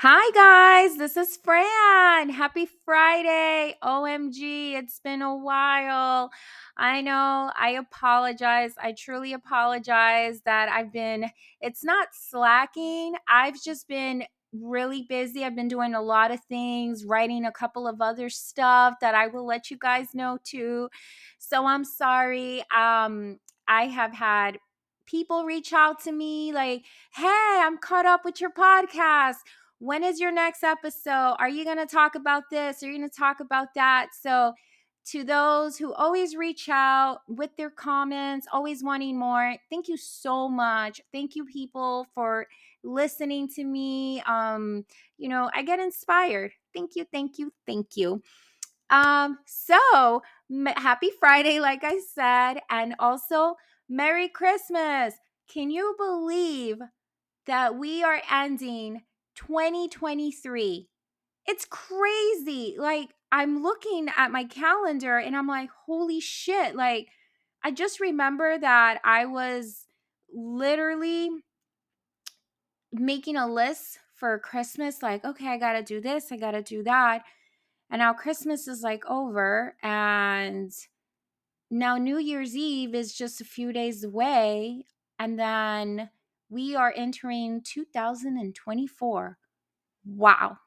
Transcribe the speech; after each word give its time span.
Hi, 0.00 0.30
guys. 0.34 0.98
This 0.98 1.16
is 1.16 1.38
Fran. 1.42 2.28
Happy 2.28 2.68
Friday. 2.84 3.76
OMG. 3.82 4.74
It's 4.74 5.00
been 5.00 5.22
a 5.22 5.34
while. 5.34 6.30
I 6.76 7.00
know. 7.00 7.50
I 7.58 7.70
apologize. 7.70 8.74
I 8.78 8.92
truly 8.92 9.32
apologize 9.32 10.42
that 10.44 10.68
I've 10.68 10.92
been, 10.92 11.30
it's 11.62 11.82
not 11.82 12.08
slacking. 12.12 13.14
I've 13.26 13.54
just 13.64 13.88
been 13.88 14.24
really 14.52 15.06
busy. 15.08 15.44
I've 15.44 15.56
been 15.56 15.66
doing 15.66 15.94
a 15.94 16.02
lot 16.02 16.30
of 16.30 16.40
things, 16.44 17.06
writing 17.06 17.46
a 17.46 17.52
couple 17.52 17.88
of 17.88 18.02
other 18.02 18.28
stuff 18.28 18.96
that 19.00 19.14
I 19.14 19.28
will 19.28 19.46
let 19.46 19.70
you 19.70 19.78
guys 19.78 20.08
know 20.12 20.36
too. 20.44 20.90
So 21.38 21.64
I'm 21.64 21.86
sorry. 21.86 22.60
Um, 22.64 23.38
I 23.66 23.86
have 23.86 24.12
had 24.12 24.58
people 25.06 25.46
reach 25.46 25.72
out 25.72 26.00
to 26.02 26.12
me 26.12 26.52
like, 26.52 26.84
hey, 27.14 27.62
I'm 27.62 27.78
caught 27.78 28.04
up 28.04 28.26
with 28.26 28.42
your 28.42 28.50
podcast 28.50 29.36
when 29.78 30.02
is 30.02 30.20
your 30.20 30.32
next 30.32 30.62
episode? 30.62 31.36
Are 31.38 31.48
you 31.48 31.64
going 31.64 31.78
to 31.78 31.86
talk 31.86 32.14
about 32.14 32.44
this? 32.50 32.82
Are 32.82 32.86
you 32.86 32.98
going 32.98 33.08
to 33.08 33.16
talk 33.16 33.40
about 33.40 33.74
that? 33.74 34.08
So, 34.20 34.54
to 35.10 35.22
those 35.22 35.78
who 35.78 35.94
always 35.94 36.34
reach 36.34 36.68
out 36.68 37.20
with 37.28 37.50
their 37.56 37.70
comments, 37.70 38.48
always 38.52 38.82
wanting 38.82 39.16
more, 39.16 39.54
thank 39.70 39.86
you 39.86 39.96
so 39.96 40.48
much. 40.48 41.00
Thank 41.12 41.36
you, 41.36 41.44
people, 41.44 42.08
for 42.12 42.48
listening 42.82 43.48
to 43.50 43.62
me. 43.62 44.20
Um, 44.22 44.84
you 45.16 45.28
know, 45.28 45.48
I 45.54 45.62
get 45.62 45.78
inspired. 45.78 46.50
Thank 46.74 46.96
you, 46.96 47.04
thank 47.12 47.38
you, 47.38 47.52
thank 47.66 47.96
you. 47.96 48.20
Um, 48.90 49.38
so 49.46 50.22
happy 50.76 51.10
Friday, 51.20 51.60
like 51.60 51.84
I 51.84 52.00
said, 52.14 52.60
and 52.68 52.96
also 52.98 53.54
Merry 53.88 54.28
Christmas. 54.28 55.14
Can 55.48 55.70
you 55.70 55.94
believe 55.98 56.78
that 57.46 57.76
we 57.76 58.02
are 58.02 58.20
ending 58.30 59.02
2023. 59.36 60.88
It's 61.46 61.64
crazy. 61.64 62.76
Like, 62.78 63.10
I'm 63.30 63.62
looking 63.62 64.08
at 64.16 64.32
my 64.32 64.44
calendar 64.44 65.18
and 65.18 65.36
I'm 65.36 65.46
like, 65.46 65.70
holy 65.86 66.20
shit. 66.20 66.74
Like, 66.74 67.08
I 67.62 67.70
just 67.70 68.00
remember 68.00 68.58
that 68.58 69.00
I 69.04 69.26
was 69.26 69.86
literally 70.32 71.30
making 72.92 73.36
a 73.36 73.46
list 73.46 73.98
for 74.14 74.38
Christmas. 74.38 75.02
Like, 75.02 75.24
okay, 75.24 75.48
I 75.48 75.58
got 75.58 75.72
to 75.72 75.82
do 75.82 76.00
this, 76.00 76.32
I 76.32 76.36
got 76.36 76.52
to 76.52 76.62
do 76.62 76.82
that. 76.84 77.22
And 77.90 78.00
now 78.00 78.12
Christmas 78.12 78.66
is 78.66 78.82
like 78.82 79.04
over. 79.08 79.76
And 79.82 80.72
now 81.70 81.96
New 81.96 82.18
Year's 82.18 82.56
Eve 82.56 82.94
is 82.94 83.12
just 83.12 83.40
a 83.40 83.44
few 83.44 83.72
days 83.72 84.02
away. 84.02 84.84
And 85.18 85.38
then 85.38 86.10
we 86.48 86.76
are 86.76 86.92
entering 86.96 87.62
2024. 87.62 89.38
Wow. 90.04 90.58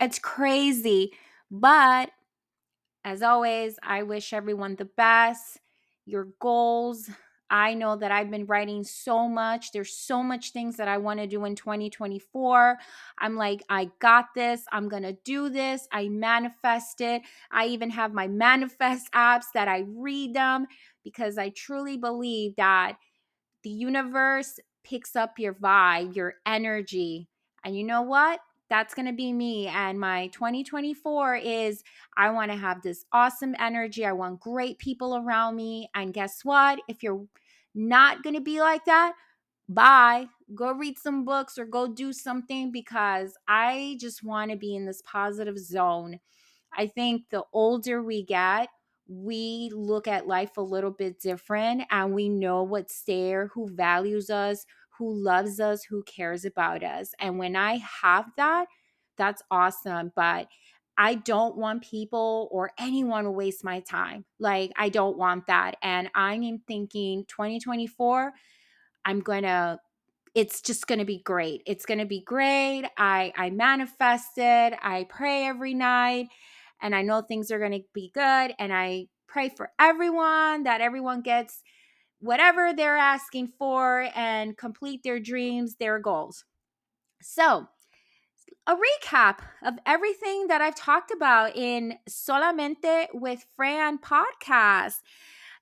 It's 0.00 0.18
crazy. 0.18 1.12
But 1.50 2.10
as 3.04 3.22
always, 3.22 3.76
I 3.82 4.02
wish 4.02 4.32
everyone 4.32 4.76
the 4.76 4.88
best. 4.96 5.60
Your 6.06 6.28
goals. 6.40 7.08
I 7.50 7.74
know 7.74 7.96
that 7.96 8.10
I've 8.10 8.30
been 8.30 8.46
writing 8.46 8.82
so 8.82 9.28
much. 9.28 9.72
There's 9.72 9.94
so 9.94 10.22
much 10.22 10.52
things 10.52 10.78
that 10.78 10.88
I 10.88 10.96
want 10.96 11.20
to 11.20 11.26
do 11.26 11.44
in 11.44 11.54
2024. 11.54 12.78
I'm 13.18 13.36
like, 13.36 13.62
I 13.68 13.90
got 13.98 14.28
this. 14.34 14.62
I'm 14.72 14.88
going 14.88 15.02
to 15.02 15.16
do 15.24 15.50
this. 15.50 15.86
I 15.92 16.08
manifest 16.08 17.02
it. 17.02 17.20
I 17.50 17.66
even 17.66 17.90
have 17.90 18.14
my 18.14 18.26
manifest 18.26 19.12
apps 19.14 19.44
that 19.52 19.68
I 19.68 19.84
read 19.86 20.34
them 20.34 20.66
because 21.04 21.36
I 21.36 21.50
truly 21.50 21.98
believe 21.98 22.56
that 22.56 22.96
the 23.64 23.70
universe 23.70 24.58
picks 24.84 25.16
up 25.16 25.38
your 25.38 25.54
vibe, 25.54 26.14
your 26.16 26.34
energy. 26.46 27.28
And 27.64 27.76
you 27.76 27.84
know 27.84 28.02
what? 28.02 28.40
That's 28.68 28.94
going 28.94 29.06
to 29.06 29.12
be 29.12 29.32
me. 29.32 29.66
And 29.66 30.00
my 30.00 30.28
2024 30.28 31.36
is 31.36 31.82
I 32.16 32.30
want 32.30 32.50
to 32.50 32.56
have 32.56 32.80
this 32.82 33.04
awesome 33.12 33.54
energy. 33.58 34.06
I 34.06 34.12
want 34.12 34.40
great 34.40 34.78
people 34.78 35.16
around 35.16 35.56
me. 35.56 35.90
And 35.94 36.14
guess 36.14 36.44
what? 36.44 36.80
If 36.88 37.02
you're 37.02 37.26
not 37.74 38.22
going 38.22 38.34
to 38.34 38.40
be 38.40 38.60
like 38.60 38.84
that, 38.86 39.14
bye. 39.68 40.26
Go 40.54 40.72
read 40.72 40.98
some 40.98 41.24
books 41.24 41.58
or 41.58 41.66
go 41.66 41.86
do 41.86 42.12
something 42.12 42.72
because 42.72 43.36
I 43.46 43.96
just 44.00 44.22
want 44.22 44.50
to 44.50 44.56
be 44.56 44.74
in 44.74 44.86
this 44.86 45.02
positive 45.04 45.58
zone. 45.58 46.18
I 46.74 46.86
think 46.86 47.24
the 47.30 47.44
older 47.52 48.02
we 48.02 48.24
get, 48.24 48.68
we 49.08 49.70
look 49.74 50.06
at 50.08 50.26
life 50.26 50.56
a 50.56 50.62
little 50.62 50.90
bit 50.90 51.20
different 51.20 51.82
and 51.90 52.14
we 52.14 52.28
know 52.28 52.62
what's 52.62 53.02
there, 53.02 53.48
who 53.48 53.68
values 53.68 54.30
us, 54.30 54.64
who 54.98 55.12
loves 55.12 55.60
us, 55.60 55.84
who 55.84 56.02
cares 56.04 56.44
about 56.44 56.82
us. 56.82 57.12
And 57.18 57.38
when 57.38 57.56
I 57.56 57.78
have 58.02 58.26
that, 58.36 58.66
that's 59.16 59.42
awesome. 59.50 60.12
But 60.14 60.48
I 60.96 61.14
don't 61.14 61.56
want 61.56 61.82
people 61.82 62.48
or 62.52 62.70
anyone 62.78 63.24
to 63.24 63.30
waste 63.30 63.64
my 63.64 63.80
time. 63.80 64.24
Like, 64.38 64.72
I 64.76 64.88
don't 64.88 65.16
want 65.16 65.46
that. 65.46 65.76
And 65.82 66.10
I'm 66.14 66.58
thinking 66.66 67.24
2024, 67.28 68.32
I'm 69.04 69.20
going 69.20 69.42
to 69.42 69.80
it's 70.34 70.62
just 70.62 70.86
going 70.86 70.98
to 70.98 71.04
be 71.04 71.18
great. 71.18 71.62
It's 71.66 71.84
going 71.84 71.98
to 71.98 72.06
be 72.06 72.22
great. 72.22 72.84
I 72.96 73.32
I 73.36 73.50
manifested. 73.50 74.74
I 74.80 75.06
pray 75.10 75.44
every 75.46 75.74
night 75.74 76.28
and 76.82 76.94
I 76.94 77.02
know 77.02 77.22
things 77.22 77.50
are 77.50 77.58
going 77.58 77.72
to 77.72 77.84
be 77.94 78.10
good 78.12 78.54
and 78.58 78.72
I 78.72 79.06
pray 79.28 79.48
for 79.48 79.70
everyone 79.80 80.64
that 80.64 80.82
everyone 80.82 81.22
gets 81.22 81.62
whatever 82.20 82.72
they're 82.72 82.96
asking 82.96 83.48
for 83.58 84.08
and 84.14 84.56
complete 84.56 85.02
their 85.02 85.18
dreams, 85.18 85.76
their 85.76 85.98
goals. 85.98 86.44
So, 87.22 87.68
a 88.66 88.76
recap 88.76 89.38
of 89.64 89.74
everything 89.86 90.46
that 90.46 90.60
I've 90.60 90.76
talked 90.76 91.10
about 91.10 91.56
in 91.56 91.94
Solamente 92.08 93.06
with 93.12 93.44
Fran 93.56 93.98
podcast. 93.98 95.00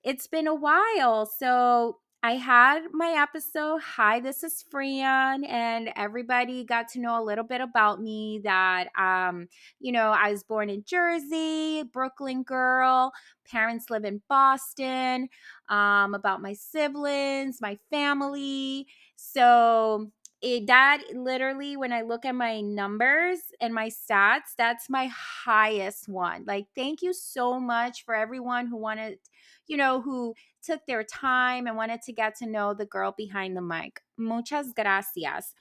It's 0.03 0.27
been 0.27 0.47
a 0.47 0.55
while. 0.55 1.27
So, 1.27 1.99
I 2.23 2.33
had 2.33 2.83
my 2.93 3.15
episode, 3.17 3.81
Hi, 3.81 4.21
this 4.21 4.45
is 4.45 4.63
Fran, 4.71 5.43
and 5.45 5.91
everybody 5.97 6.65
got 6.65 6.89
to 6.89 7.01
know 7.01 7.19
a 7.21 7.25
little 7.25 7.45
bit 7.45 7.63
about 7.63 8.03
me 8.03 8.41
that, 8.45 8.89
um, 8.99 9.49
you 9.81 9.91
know, 9.91 10.11
I 10.11 10.31
was 10.31 10.43
born 10.43 10.69
in 10.69 10.85
Jersey, 10.85 11.83
Brooklyn 11.83 12.43
girl, 12.43 13.13
parents 13.51 13.89
live 13.89 14.05
in 14.05 14.21
Boston, 14.29 15.31
um, 15.71 16.13
about 16.15 16.43
my 16.43 16.53
siblings, 16.53 17.59
my 17.63 17.79
family. 17.91 18.87
So, 19.17 20.11
it, 20.43 20.67
that 20.69 21.03
literally 21.13 21.77
when 21.77 21.93
i 21.93 22.01
look 22.01 22.25
at 22.25 22.35
my 22.35 22.63
numbers 22.63 23.41
and 23.61 23.75
my 23.75 23.91
stats 23.91 24.55
that's 24.57 24.89
my 24.89 25.07
highest 25.15 26.09
one 26.09 26.45
like 26.47 26.65
thank 26.75 27.03
you 27.03 27.13
so 27.13 27.61
much 27.61 28.07
for 28.07 28.15
everyone 28.15 28.67
who 28.67 28.79
wanted 28.79 29.19
you 29.71 29.77
know 29.77 30.01
who 30.03 30.35
took 30.63 30.85
their 30.87 31.05
time 31.05 31.67
and 31.67 31.77
wanted 31.77 32.03
to 32.03 32.13
get 32.13 32.37
to 32.37 32.47
know 32.47 32.75
the 32.75 32.87
girl 32.87 33.15
behind 33.17 33.57
the 33.57 33.63
mic. 33.63 34.03
Muchas 34.19 34.73
gracias. 34.75 35.55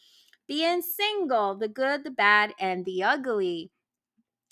Being 0.47 0.81
single, 0.81 1.55
the 1.55 1.69
good, 1.69 2.03
the 2.03 2.11
bad, 2.11 2.53
and 2.59 2.85
the 2.85 3.03
ugly. 3.03 3.71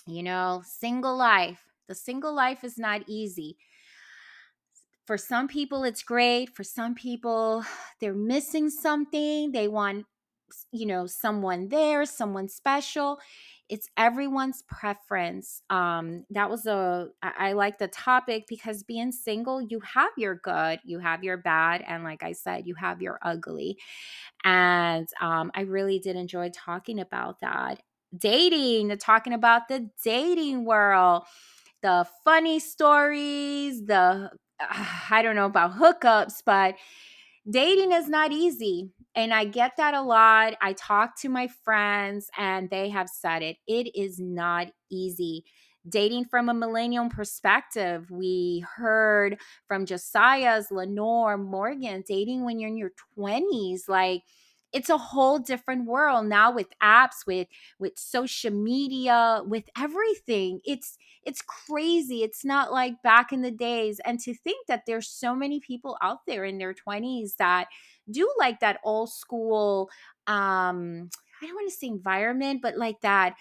You 0.08 0.24
know, 0.24 0.64
single 0.66 1.18
life. 1.18 1.66
The 1.88 1.96
single 1.96 2.34
life 2.34 2.64
is 2.64 2.78
not 2.78 3.04
easy. 3.08 3.58
For 5.06 5.18
some 5.18 5.48
people, 5.48 5.84
it's 5.84 6.04
great. 6.04 6.56
For 6.56 6.64
some 6.64 6.94
people, 6.96 7.64
they're 8.00 8.14
missing 8.14 8.70
something. 8.70 9.52
They 9.52 9.68
want, 9.68 10.06
you 10.72 10.86
know, 10.86 11.08
someone 11.08 11.70
there, 11.70 12.06
someone 12.06 12.48
special 12.50 13.20
it's 13.70 13.90
everyone's 13.98 14.64
preference 14.64 15.62
um 15.70 16.24
that 16.30 16.50
was 16.50 16.66
a 16.66 17.10
I, 17.22 17.50
I 17.50 17.54
like 17.54 17.78
the 17.80 17.88
topic 17.90 18.46
because 18.48 18.84
being 18.84 19.12
single 19.12 19.62
you 19.62 19.80
have 19.82 20.12
your 20.18 20.36
good 20.36 20.80
you 20.86 21.00
have 21.00 21.24
your 21.24 21.38
bad 21.38 21.84
and 21.88 22.04
like 22.04 22.24
i 22.24 22.32
said 22.34 22.66
you 22.68 22.76
have 22.76 23.02
your 23.02 23.20
ugly. 23.22 23.78
And 24.44 25.08
um 25.22 25.52
i 25.56 25.62
really 25.62 26.00
did 26.00 26.16
enjoy 26.16 26.50
talking 26.54 27.00
about 27.00 27.40
that. 27.42 27.82
Dating 28.18 28.98
talking 29.00 29.34
about 29.34 29.68
the 29.68 29.90
dating 30.04 30.66
world 30.66 31.24
the 31.82 32.08
funny 32.24 32.60
stories 32.60 33.86
the 33.86 34.32
i 35.12 35.22
don't 35.22 35.36
know 35.36 35.46
about 35.46 35.74
hookups 35.76 36.42
but 36.46 36.76
dating 37.50 37.92
is 37.92 38.10
not 38.10 38.32
easy 38.32 38.92
and 39.18 39.34
I 39.34 39.46
get 39.46 39.74
that 39.78 39.96
a 39.96 40.02
lot. 40.02 40.54
I 40.62 40.74
talk 40.74 41.20
to 41.22 41.30
my 41.30 41.50
friends 41.50 42.30
and 42.38 42.70
they 42.70 42.90
have 42.90 43.10
said 43.10 43.44
it. 43.44 43.58
It 43.68 43.92
is 44.00 44.20
not 44.20 44.68
easy. 44.92 45.44
Dating 45.90 46.26
from 46.26 46.50
a 46.50 46.54
millennial 46.54 47.10
perspective, 47.10 48.12
we 48.12 48.64
heard 48.76 49.40
from 49.68 49.86
Josiah's, 49.88 50.72
Lenore, 50.72 51.38
Morgan, 51.38 52.04
dating 52.08 52.46
when 52.46 52.60
you're 52.60 52.70
in 52.70 52.78
your 52.78 52.92
20s. 53.18 53.90
Like, 53.90 54.24
it's 54.74 54.90
a 54.90 54.98
whole 54.98 55.40
different 55.40 55.86
world 55.86 56.26
now 56.26 56.52
with 56.52 56.68
apps 56.84 57.26
with 57.26 57.48
with 57.80 57.94
social 57.98 58.52
media 58.52 59.42
with 59.46 59.64
everything 59.78 60.60
it's 60.66 60.98
it's 61.24 61.42
crazy 61.42 62.24
it's 62.24 62.44
not 62.44 62.72
like 62.72 63.02
back 63.02 63.32
in 63.32 63.42
the 63.42 63.52
days 63.52 64.00
and 64.06 64.20
to 64.20 64.34
think 64.34 64.68
that 64.68 64.84
there's 64.86 65.10
so 65.10 65.34
many 65.36 65.60
people 65.60 65.98
out 66.02 66.20
there 66.28 66.44
in 66.44 66.58
their 66.58 66.74
20s 66.74 67.36
that 67.38 67.68
do 68.12 68.30
like 68.40 68.60
that 68.60 68.80
old 68.84 69.12
school 69.12 69.90
um 70.28 71.10
I 71.42 71.46
don't 71.46 71.56
want 71.56 71.70
to 71.70 71.76
say 71.76 71.88
environment, 71.88 72.62
but 72.62 72.78
like 72.78 73.02
that 73.02 73.36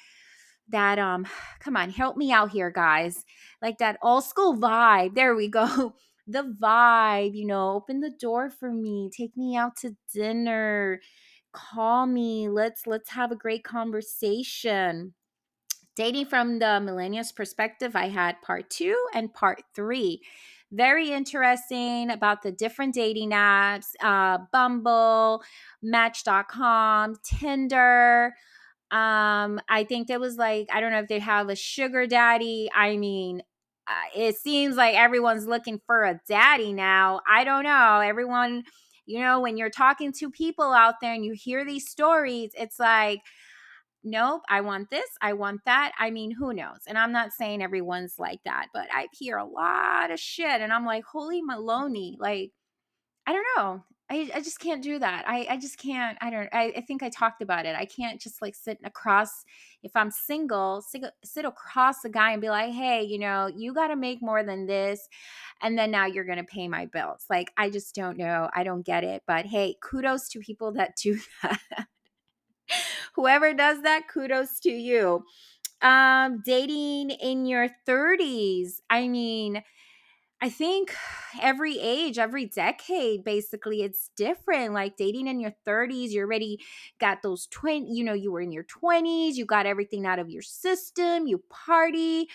that 0.69 0.99
um 0.99 1.27
come 1.61 1.77
on, 1.77 1.91
help 1.91 2.17
me 2.17 2.33
out 2.33 2.51
here 2.51 2.71
guys. 2.71 3.25
Like 3.63 3.79
that 3.79 3.99
old 4.03 4.25
school 4.25 4.57
vibe. 4.57 5.15
There 5.15 5.35
we 5.35 5.49
go. 5.49 5.95
The 6.27 6.43
vibe, 6.61 7.37
you 7.37 7.47
know, 7.47 7.71
open 7.75 8.01
the 8.01 8.11
door 8.11 8.51
for 8.51 8.73
me, 8.73 9.11
take 9.17 9.37
me 9.37 9.57
out 9.57 9.77
to 9.79 9.97
dinner, 10.13 11.01
call 11.53 12.07
me, 12.07 12.49
let's 12.49 12.87
let's 12.87 13.11
have 13.11 13.31
a 13.31 13.37
great 13.37 13.63
conversation. 13.65 15.15
Dating 15.97 16.27
from 16.27 16.59
the 16.59 16.67
millennials 16.83 17.35
perspective 17.35 17.97
i 17.97 18.09
had 18.09 18.41
part 18.43 18.69
two 18.71 18.97
and 19.15 19.33
part 19.33 19.63
three. 19.75 20.23
Very 20.73 21.11
interesting 21.13 22.11
about 22.11 22.43
the 22.43 22.53
different 22.53 22.95
dating 22.95 23.31
apps 23.31 23.89
uh, 24.03 24.39
bumble 24.53 25.43
match.com 25.83 27.17
tinder. 27.25 28.35
Um 28.91 29.61
i 29.69 29.85
think 29.89 30.09
there 30.09 30.21
was 30.21 30.37
like 30.37 30.69
i 30.73 30.81
don't 30.81 30.93
know 30.93 31.01
if 31.01 31.09
they 31.09 31.19
have 31.19 31.49
a 31.51 31.57
sugar 31.57 32.07
daddy 32.07 32.71
i 32.75 32.97
mean 32.97 33.43
Uh, 33.89 34.21
it 34.21 34.37
seems 34.37 34.77
like 34.77 34.95
everyone's 34.95 35.47
looking 35.47 35.81
for 35.87 36.05
a 36.05 36.21
daddy 36.29 36.73
now 36.73 37.21
i 37.29 37.45
don't 37.45 37.65
know 37.65 38.01
everyone 38.01 38.65
you 39.07 39.21
know 39.21 39.41
when 39.41 39.57
you're 39.57 39.71
talking 39.71 40.13
to 40.13 40.31
people 40.31 40.73
out 40.73 40.95
there 41.01 41.15
and 41.15 41.25
you 41.25 41.33
hear 41.35 41.65
these 41.65 41.89
stories 41.89 42.51
it's 42.55 42.79
like 42.81 43.21
nope, 44.07 44.43
I 44.49 44.61
want 44.61 44.89
this, 44.89 45.09
I 45.21 45.33
want 45.35 45.61
that. 45.67 45.93
I 45.99 46.11
mean, 46.11 46.31
who 46.31 46.55
knows? 46.55 46.79
And 46.87 46.97
I'm 46.97 47.13
not 47.13 47.33
saying 47.33 47.61
everyone's 47.63 48.15
like 48.19 48.41
that, 48.45 48.69
but 48.73 48.87
I 48.93 49.09
hear 49.13 49.37
a 49.37 49.45
lot 49.45 50.11
of 50.11 50.21
shit 50.21 50.61
and 50.61 50.73
I'm 50.73 50.87
like, 50.87 51.05
holy 51.05 51.43
Maloney, 51.43 52.17
like, 52.19 52.53
I 53.27 53.33
don't 53.33 53.47
know. 53.57 53.85
I, 54.09 54.31
I 54.37 54.41
just 54.41 54.61
can't 54.61 54.83
do 54.83 55.01
that. 55.01 55.25
I, 55.27 55.47
I 55.51 55.57
just 55.57 55.79
can't. 55.79 56.17
I 56.21 56.31
don't. 56.31 56.49
I, 56.53 56.73
I 56.77 56.81
think 56.83 57.03
I 57.03 57.09
talked 57.09 57.43
about 57.43 57.67
it. 57.67 57.75
I 57.75 57.87
can't 57.87 58.21
just 58.21 58.41
like 58.41 58.55
sit 58.55 58.79
across. 58.85 59.45
If 59.83 59.97
I'm 59.97 60.13
single, 60.13 60.81
sit, 60.81 61.03
sit 61.25 61.45
across 61.45 62.05
a 62.05 62.09
guy 62.09 62.31
and 62.31 62.41
be 62.41 62.49
like, 62.49 62.73
"Hey, 62.73 63.03
you 63.03 63.19
know, 63.19 63.49
you 63.49 63.75
got 63.75 63.89
to 63.89 63.97
make 63.97 64.23
more 64.23 64.45
than 64.45 64.67
this, 64.67 65.09
and 65.61 65.77
then 65.77 65.91
now 65.91 66.07
you're 66.07 66.25
gonna 66.25 66.45
pay 66.45 66.69
my 66.69 66.87
bills." 66.87 67.25
Like, 67.29 67.51
I 67.57 67.69
just 67.69 67.97
don't 67.97 68.17
know. 68.17 68.49
I 68.55 68.63
don't 68.63 68.87
get 68.87 69.03
it. 69.03 69.23
But 69.27 69.47
hey, 69.47 69.77
kudos 69.83 70.29
to 70.31 70.39
people 70.39 70.73
that 70.73 70.97
do 70.97 71.19
that. 71.43 71.59
Whoever 73.15 73.55
does 73.55 73.83
that, 73.83 74.09
kudos 74.09 74.61
to 74.61 74.71
you. 74.71 75.25
Um, 75.83 76.43
dating 76.45 77.11
in 77.11 77.45
your 77.47 77.69
30s. 77.87 78.81
I 78.89 79.09
mean, 79.09 79.63
I 80.47 80.49
think 80.49 80.95
every 81.43 81.77
age, 81.81 82.19
every 82.19 82.47
decade, 82.47 83.25
basically, 83.25 83.83
it's 83.83 84.11
different. 84.17 84.75
Like 84.75 84.97
dating 84.97 85.27
in 85.27 85.41
your 85.41 85.51
30s, 85.65 86.13
you 86.13 86.21
already 86.21 86.61
got 87.01 87.23
those 87.23 87.49
20, 87.49 87.93
you 87.93 88.05
know, 88.05 88.13
you 88.13 88.31
were 88.31 88.41
in 88.41 88.53
your 88.53 88.63
20s, 88.63 89.37
you 89.37 89.45
got 89.45 89.67
everything 89.67 90.07
out 90.07 90.21
of 90.21 90.31
your 90.31 90.43
system, 90.43 91.27
you 91.27 91.43
party, 91.51 92.29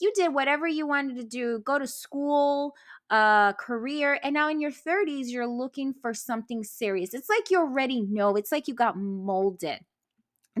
you 0.00 0.12
did 0.14 0.32
whatever 0.32 0.66
you 0.66 0.86
wanted 0.86 1.16
to 1.16 1.24
do, 1.24 1.58
go 1.58 1.78
to 1.78 1.86
school, 1.86 2.72
uh, 3.10 3.52
career. 3.52 4.18
And 4.22 4.32
now 4.32 4.48
in 4.48 4.62
your 4.62 4.72
30s, 4.72 5.28
you're 5.30 5.46
looking 5.46 5.92
for 6.00 6.14
something 6.14 6.64
serious. 6.64 7.12
It's 7.12 7.28
like 7.28 7.50
you 7.50 7.58
already 7.58 8.00
know, 8.00 8.34
it's 8.36 8.50
like 8.52 8.66
you 8.68 8.74
got 8.74 8.96
molded 8.96 9.80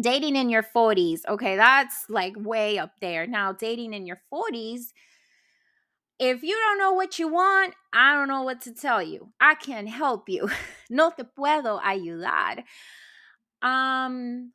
dating 0.00 0.36
in 0.36 0.48
your 0.48 0.62
40s 0.62 1.22
okay 1.28 1.56
that's 1.56 2.04
like 2.08 2.32
way 2.36 2.78
up 2.78 2.92
there 3.00 3.26
now 3.26 3.52
dating 3.52 3.92
in 3.92 4.06
your 4.06 4.18
40s 4.30 4.92
if 6.18 6.42
you 6.42 6.54
don't 6.54 6.78
know 6.78 6.92
what 6.92 7.18
you 7.18 7.28
want 7.28 7.74
i 7.92 8.14
don't 8.14 8.28
know 8.28 8.42
what 8.42 8.60
to 8.60 8.72
tell 8.72 9.02
you 9.02 9.32
i 9.40 9.54
can't 9.54 9.88
help 9.88 10.28
you 10.28 10.48
no 10.90 11.10
te 11.10 11.22
puedo 11.36 11.80
ayudar 11.82 12.62
um 13.62 14.52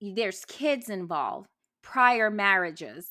there's 0.00 0.44
kids 0.44 0.88
involved 0.88 1.48
prior 1.82 2.30
marriages 2.30 3.10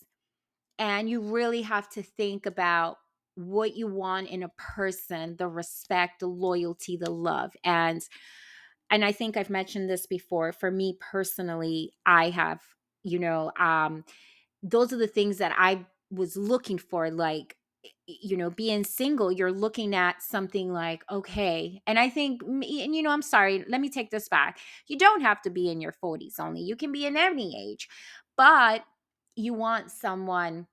and 0.80 1.10
you 1.10 1.22
really 1.22 1.64
have 1.64 1.90
to 1.90 2.04
think 2.04 2.46
about 2.46 2.98
what 3.36 3.76
you 3.76 3.88
want 3.88 4.30
in 4.30 4.44
a 4.44 4.52
person 4.58 5.36
the 5.38 5.48
respect 5.48 6.20
the 6.20 6.28
loyalty 6.28 6.98
the 6.98 7.10
love 7.12 7.52
and 7.64 8.02
and 8.90 9.04
I 9.04 9.12
think 9.12 9.38
I've 9.38 9.50
mentioned 9.50 9.90
this 9.90 10.06
before. 10.06 10.52
For 10.52 10.72
me 10.72 10.98
personally, 11.00 11.94
I 12.06 12.30
have, 12.30 12.62
you 13.04 13.20
know, 13.20 13.52
um, 13.60 14.06
those 14.64 14.94
are 14.94 14.98
the 14.98 15.08
things 15.08 15.38
that 15.40 15.54
I 15.58 15.86
was 16.12 16.38
looking 16.38 16.78
for. 16.78 17.10
Like, 17.12 17.58
you 18.08 18.38
know, 18.38 18.50
being 18.50 18.84
single, 18.84 19.32
you're 19.32 19.52
looking 19.52 19.96
at 19.96 20.22
something 20.22 20.72
like, 20.72 21.04
okay. 21.12 21.82
And 21.88 22.00
I 22.00 22.10
think, 22.10 22.42
and 22.44 22.64
you 22.64 23.02
know, 23.04 23.12
I'm 23.12 23.22
sorry, 23.22 23.66
let 23.68 23.82
me 23.82 23.90
take 23.90 24.12
this 24.12 24.30
back. 24.30 24.60
You 24.88 24.98
don't 24.98 25.22
have 25.22 25.42
to 25.44 25.50
be 25.50 25.70
in 25.70 25.82
your 25.82 25.94
40s 26.04 26.40
only, 26.40 26.62
you 26.62 26.76
can 26.76 26.92
be 26.92 27.06
in 27.06 27.18
any 27.18 27.72
age, 27.72 27.88
but 28.36 28.84
you 29.36 29.54
want 29.54 29.92
someone 29.92 30.68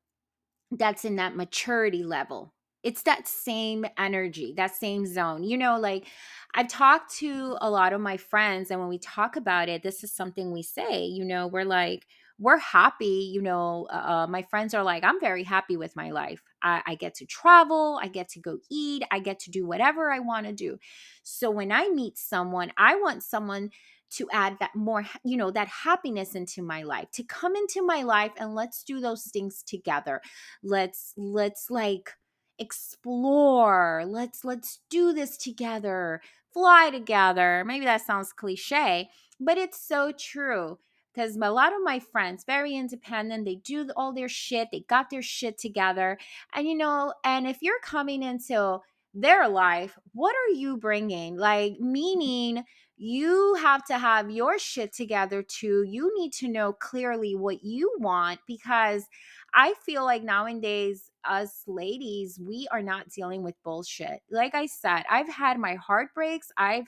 that's 0.70 1.04
in 1.04 1.16
that 1.16 1.36
maturity 1.36 2.02
level 2.02 2.54
it's 2.84 3.02
that 3.02 3.26
same 3.26 3.86
energy, 3.98 4.52
that 4.58 4.76
same 4.76 5.06
zone. 5.06 5.42
You 5.42 5.56
know, 5.56 5.80
like 5.80 6.06
I've 6.54 6.68
talked 6.68 7.16
to 7.16 7.56
a 7.60 7.70
lot 7.70 7.94
of 7.94 8.00
my 8.00 8.18
friends, 8.18 8.70
and 8.70 8.78
when 8.78 8.90
we 8.90 8.98
talk 8.98 9.36
about 9.36 9.68
it, 9.68 9.82
this 9.82 10.04
is 10.04 10.12
something 10.12 10.52
we 10.52 10.62
say, 10.62 11.04
you 11.04 11.24
know, 11.24 11.46
we're 11.46 11.64
like, 11.64 12.06
we're 12.38 12.58
happy. 12.58 13.30
You 13.32 13.42
know, 13.42 13.86
uh, 13.92 13.96
uh, 13.96 14.26
my 14.26 14.42
friends 14.42 14.74
are 14.74 14.82
like, 14.82 15.04
I'm 15.04 15.20
very 15.20 15.44
happy 15.44 15.76
with 15.76 15.94
my 15.96 16.10
life. 16.10 16.42
I, 16.62 16.82
I 16.86 16.94
get 16.96 17.14
to 17.16 17.26
travel, 17.26 17.98
I 18.02 18.08
get 18.08 18.28
to 18.30 18.40
go 18.40 18.58
eat, 18.70 19.02
I 19.10 19.18
get 19.20 19.38
to 19.40 19.50
do 19.50 19.66
whatever 19.66 20.10
I 20.10 20.18
want 20.18 20.46
to 20.46 20.52
do. 20.52 20.78
So 21.22 21.50
when 21.50 21.70
I 21.70 21.88
meet 21.88 22.18
someone, 22.18 22.72
I 22.76 22.96
want 22.96 23.22
someone 23.22 23.70
to 24.10 24.28
add 24.32 24.56
that 24.60 24.74
more 24.76 25.04
you 25.24 25.36
know 25.36 25.50
that 25.50 25.66
happiness 25.66 26.34
into 26.34 26.62
my 26.62 26.82
life 26.82 27.10
to 27.12 27.22
come 27.24 27.56
into 27.56 27.82
my 27.84 28.02
life 28.02 28.30
and 28.38 28.54
let's 28.54 28.84
do 28.84 29.00
those 29.00 29.24
things 29.24 29.62
together 29.66 30.20
let's 30.62 31.14
let's 31.16 31.68
like 31.68 32.12
explore 32.58 34.04
let's 34.06 34.44
let's 34.44 34.80
do 34.88 35.12
this 35.12 35.36
together 35.36 36.20
fly 36.52 36.90
together 36.90 37.64
maybe 37.66 37.84
that 37.84 38.02
sounds 38.02 38.32
cliche 38.32 39.08
but 39.40 39.58
it's 39.58 39.80
so 39.80 40.12
true 40.12 40.78
because 41.14 41.36
a 41.36 41.50
lot 41.50 41.72
of 41.72 41.78
my 41.82 41.98
friends 41.98 42.44
very 42.44 42.74
independent 42.74 43.44
they 43.44 43.56
do 43.56 43.88
all 43.96 44.12
their 44.12 44.28
shit 44.28 44.68
they 44.72 44.80
got 44.88 45.10
their 45.10 45.22
shit 45.22 45.58
together 45.58 46.18
and 46.54 46.66
you 46.66 46.76
know 46.76 47.12
and 47.24 47.46
if 47.46 47.58
you're 47.60 47.80
coming 47.82 48.22
into 48.22 48.78
their 49.14 49.48
life 49.48 49.96
what 50.12 50.34
are 50.34 50.54
you 50.54 50.76
bringing 50.76 51.36
like 51.36 51.78
meaning 51.78 52.64
you 52.96 53.54
have 53.60 53.84
to 53.84 53.98
have 53.98 54.30
your 54.30 54.58
shit 54.58 54.92
together 54.92 55.42
too 55.42 55.84
you 55.86 56.12
need 56.18 56.32
to 56.32 56.48
know 56.48 56.72
clearly 56.72 57.34
what 57.34 57.62
you 57.62 57.92
want 57.98 58.40
because 58.46 59.06
I 59.54 59.74
feel 59.86 60.04
like 60.04 60.24
nowadays, 60.24 61.10
us 61.24 61.62
ladies, 61.68 62.40
we 62.42 62.66
are 62.72 62.82
not 62.82 63.08
dealing 63.08 63.44
with 63.44 63.54
bullshit. 63.62 64.20
Like 64.30 64.54
I 64.54 64.66
said, 64.66 65.04
I've 65.08 65.28
had 65.28 65.58
my 65.58 65.76
heartbreaks. 65.76 66.50
I've, 66.56 66.86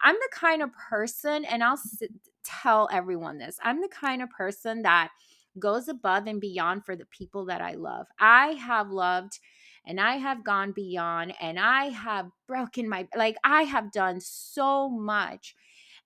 I'm 0.00 0.14
the 0.14 0.28
kind 0.32 0.62
of 0.62 0.70
person, 0.72 1.44
and 1.44 1.62
I'll 1.64 1.76
sit, 1.76 2.10
tell 2.44 2.88
everyone 2.92 3.38
this 3.38 3.58
I'm 3.62 3.80
the 3.80 3.88
kind 3.88 4.22
of 4.22 4.30
person 4.30 4.82
that 4.82 5.10
goes 5.58 5.88
above 5.88 6.26
and 6.26 6.40
beyond 6.40 6.84
for 6.84 6.96
the 6.96 7.06
people 7.06 7.46
that 7.46 7.60
I 7.60 7.74
love. 7.74 8.06
I 8.18 8.48
have 8.52 8.90
loved 8.90 9.38
and 9.86 10.00
I 10.00 10.16
have 10.16 10.44
gone 10.44 10.72
beyond 10.72 11.34
and 11.40 11.58
I 11.58 11.86
have 11.86 12.30
broken 12.48 12.88
my, 12.88 13.06
like, 13.16 13.36
I 13.44 13.62
have 13.62 13.92
done 13.92 14.20
so 14.20 14.88
much. 14.88 15.54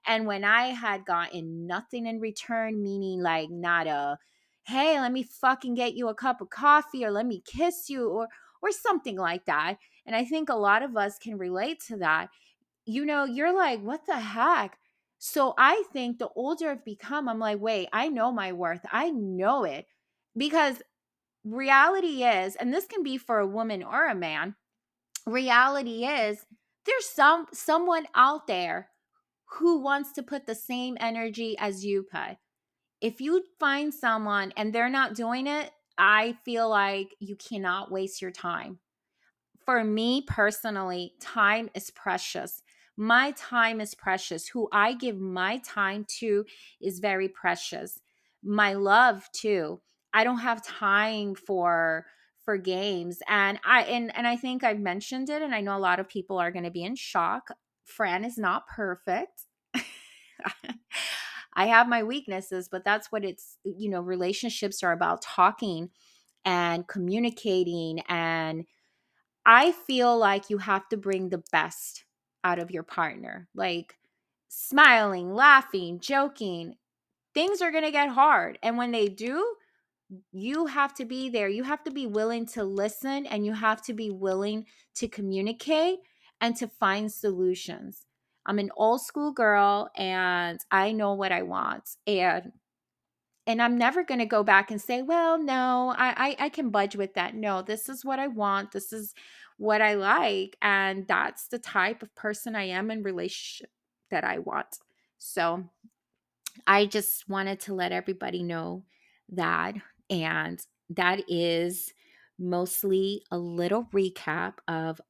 And 0.07 0.27
when 0.27 0.45
I 0.45 0.69
had 0.69 1.05
gotten 1.05 1.67
nothing 1.67 2.07
in 2.07 2.21
return, 2.21 2.83
meaning 2.83 3.23
like 3.23 3.51
not 3.51 3.87
a, 3.87 4.19
hey, 4.65 5.01
let 5.01 5.13
me 5.13 5.23
fucking 5.23 5.75
get 5.75 5.95
you 5.95 6.09
a 6.09 6.15
cup 6.15 6.41
of 6.41 6.51
coffee 6.51 7.05
or 7.05 7.11
let 7.11 7.27
me 7.27 7.43
kiss 7.47 7.89
you 7.89 8.09
or 8.09 8.29
or 8.61 8.73
something 8.73 9.17
like 9.17 9.45
that. 9.47 9.77
And 10.05 10.17
I 10.17 10.25
think 10.25 10.49
a 10.49 10.57
lot 10.57 10.83
of 10.83 10.97
us 10.97 11.17
can 11.19 11.39
relate 11.39 11.81
to 11.89 11.97
that. 11.99 12.29
You 12.87 13.07
know, 13.07 13.25
you're 13.25 13.55
like, 13.57 13.81
what 13.83 14.07
the 14.07 14.19
heck? 14.19 14.79
So 15.19 15.55
I 15.59 15.83
think 15.93 16.19
the 16.19 16.29
older 16.37 16.71
I've 16.71 16.85
become, 16.85 17.29
I'm 17.29 17.39
like, 17.39 17.61
wait, 17.61 17.89
I 17.93 18.09
know 18.09 18.31
my 18.33 18.53
worth. 18.53 18.85
I 18.93 19.11
know 19.11 19.65
it. 19.65 19.87
Because 20.37 20.83
reality 21.45 22.25
is, 22.25 22.57
and 22.57 22.73
this 22.73 22.87
can 22.87 23.03
be 23.03 23.19
for 23.19 23.39
a 23.39 23.47
woman 23.47 23.83
or 23.83 24.09
a 24.09 24.15
man, 24.15 24.55
reality 25.27 26.07
is 26.07 26.45
there's 26.87 27.07
some 27.07 27.47
someone 27.53 28.07
out 28.15 28.47
there 28.47 28.91
who 29.59 29.81
wants 29.81 30.13
to 30.13 30.23
put 30.23 30.47
the 30.47 30.55
same 30.55 30.97
energy 31.01 31.57
as 31.59 31.85
you 31.85 32.03
put 32.03 32.39
if 33.01 33.21
you 33.21 33.45
find 33.61 33.93
someone 33.95 34.53
and 34.57 34.73
they're 34.73 34.89
not 34.89 35.15
doing 35.15 35.47
it, 35.47 35.71
I 35.97 36.37
feel 36.45 36.69
like 36.69 37.15
you 37.21 37.37
cannot 37.37 37.91
waste 37.91 38.23
your 38.23 38.31
time. 38.31 38.79
For 39.65 39.85
me 39.85 40.25
personally, 40.27 41.15
time 41.21 41.71
is 41.75 41.91
precious. 41.91 42.63
My 42.99 43.31
time 43.37 43.81
is 43.81 43.95
precious. 43.95 44.49
Who 44.49 44.69
I 44.73 44.93
give 44.93 45.21
my 45.21 45.59
time 45.59 46.05
to 46.19 46.45
is 46.81 46.99
very 46.99 47.29
precious. 47.29 48.01
My 48.43 48.75
love 48.75 49.31
too. 49.33 49.81
I 50.13 50.25
don't 50.25 50.41
have 50.41 50.67
time 50.67 51.37
for 51.37 52.07
for 52.45 52.57
games 52.57 53.21
and 53.29 53.61
I 53.65 53.83
and 53.83 54.15
and 54.17 54.27
I 54.27 54.37
think 54.37 54.65
I've 54.65 54.81
mentioned 54.81 55.31
it 55.31 55.43
and 55.43 55.55
I 55.55 55.61
know 55.61 55.77
a 55.77 55.79
lot 55.79 56.01
of 56.01 56.09
people 56.09 56.39
are 56.39 56.51
going 56.51 56.65
to 56.65 56.73
be 56.73 56.83
in 56.83 56.97
shock. 56.97 57.51
Fran 57.85 58.25
is 58.25 58.37
not 58.37 58.67
perfect. 58.67 59.45
I 61.55 61.67
have 61.67 61.89
my 61.89 62.03
weaknesses, 62.03 62.69
but 62.69 62.85
that's 62.85 63.13
what 63.13 63.25
it's, 63.25 63.59
you 63.65 63.91
know, 63.91 64.01
relationships 64.01 64.83
are 64.83 64.93
about 64.93 65.23
talking 65.23 65.91
and 66.45 66.87
communicating. 66.89 68.01
And 68.09 68.67
I 69.47 69.73
feel 69.73 70.17
like 70.19 70.51
you 70.51 70.59
have 70.59 70.89
to 70.91 70.97
bring 70.97 71.31
the 71.31 71.43
best 71.53 72.05
out 72.45 72.59
of 72.59 72.71
your 72.71 72.83
partner, 72.83 73.49
like 73.55 73.97
smiling, 74.49 75.35
laughing, 75.35 76.01
joking. 76.01 76.75
Things 77.35 77.61
are 77.61 77.71
going 77.71 77.85
to 77.85 77.91
get 77.91 78.09
hard. 78.09 78.59
And 78.63 78.77
when 78.77 78.91
they 78.91 79.07
do, 79.09 79.55
you 80.33 80.67
have 80.67 80.95
to 80.95 81.05
be 81.05 81.29
there. 81.29 81.49
You 81.49 81.65
have 81.65 81.85
to 81.85 81.91
be 81.91 82.07
willing 82.07 82.47
to 82.47 82.65
listen 82.65 83.27
and 83.27 83.45
you 83.45 83.53
have 83.53 83.83
to 83.83 83.93
be 83.93 84.11
willing 84.11 84.65
to 84.97 85.09
communicate 85.09 85.99
and 86.41 86.57
to 86.57 86.69
find 86.69 87.13
solutions. 87.13 88.07
I'm 88.47 88.59
an 88.59 88.71
old 88.77 89.03
school 89.03 89.33
girl 89.33 89.91
and 89.95 90.59
I 90.71 90.93
know 90.93 91.13
what 91.15 91.33
I 91.33 91.43
want. 91.43 91.91
And 92.07 92.53
and 93.47 93.63
I'm 93.63 93.79
never 93.79 94.05
going 94.05 94.21
to 94.21 94.27
go 94.27 94.43
back 94.43 94.71
and 94.71 94.81
say, 94.81 95.01
well, 95.01 95.39
no, 95.39 95.95
I, 95.97 96.37
I 96.39 96.47
I 96.47 96.49
can 96.49 96.71
budge 96.71 96.97
with 96.97 97.15
that. 97.15 97.35
No, 97.35 97.63
this 97.63 97.89
is 97.89 98.05
what 98.05 98.19
I 98.19 98.29
want. 98.29 98.73
This 98.73 98.93
is 98.93 99.15
what 99.59 99.83
I 99.83 99.95
like, 99.95 100.57
and 100.63 101.07
that's 101.07 101.49
the 101.49 101.59
type 101.59 102.03
of 102.03 102.15
person 102.15 102.57
I 102.57 102.65
am 102.65 102.91
in 102.91 103.03
relationship 103.03 103.71
that 104.11 104.25
I 104.25 104.39
want. 104.39 104.79
So 105.19 105.65
I 106.67 106.87
just 106.87 107.29
wanted 107.29 107.61
to 107.61 107.75
let 107.75 107.93
everybody 107.93 108.43
know 108.43 108.85
that, 109.31 109.75
and 110.09 110.65
that 110.91 111.23
is 111.29 111.93
mostly 112.39 113.23
a 113.31 113.39
little 113.39 113.85
recap 113.93 114.55
of 114.69 115.01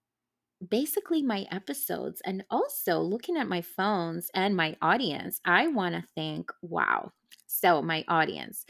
basically 0.67 1.23
my 1.23 1.47
episodes 1.53 2.21
and 2.25 2.45
also 2.51 3.01
looking 3.01 3.37
at 3.37 3.49
my 3.49 3.61
phones 3.61 4.31
and 4.35 4.57
my 4.57 4.77
audience. 4.83 5.41
I 5.45 5.69
want 5.69 5.95
to 5.95 6.05
thank, 6.17 6.51
wow. 6.63 7.13
So, 7.47 7.81
my 7.83 8.05
audience, 8.09 8.65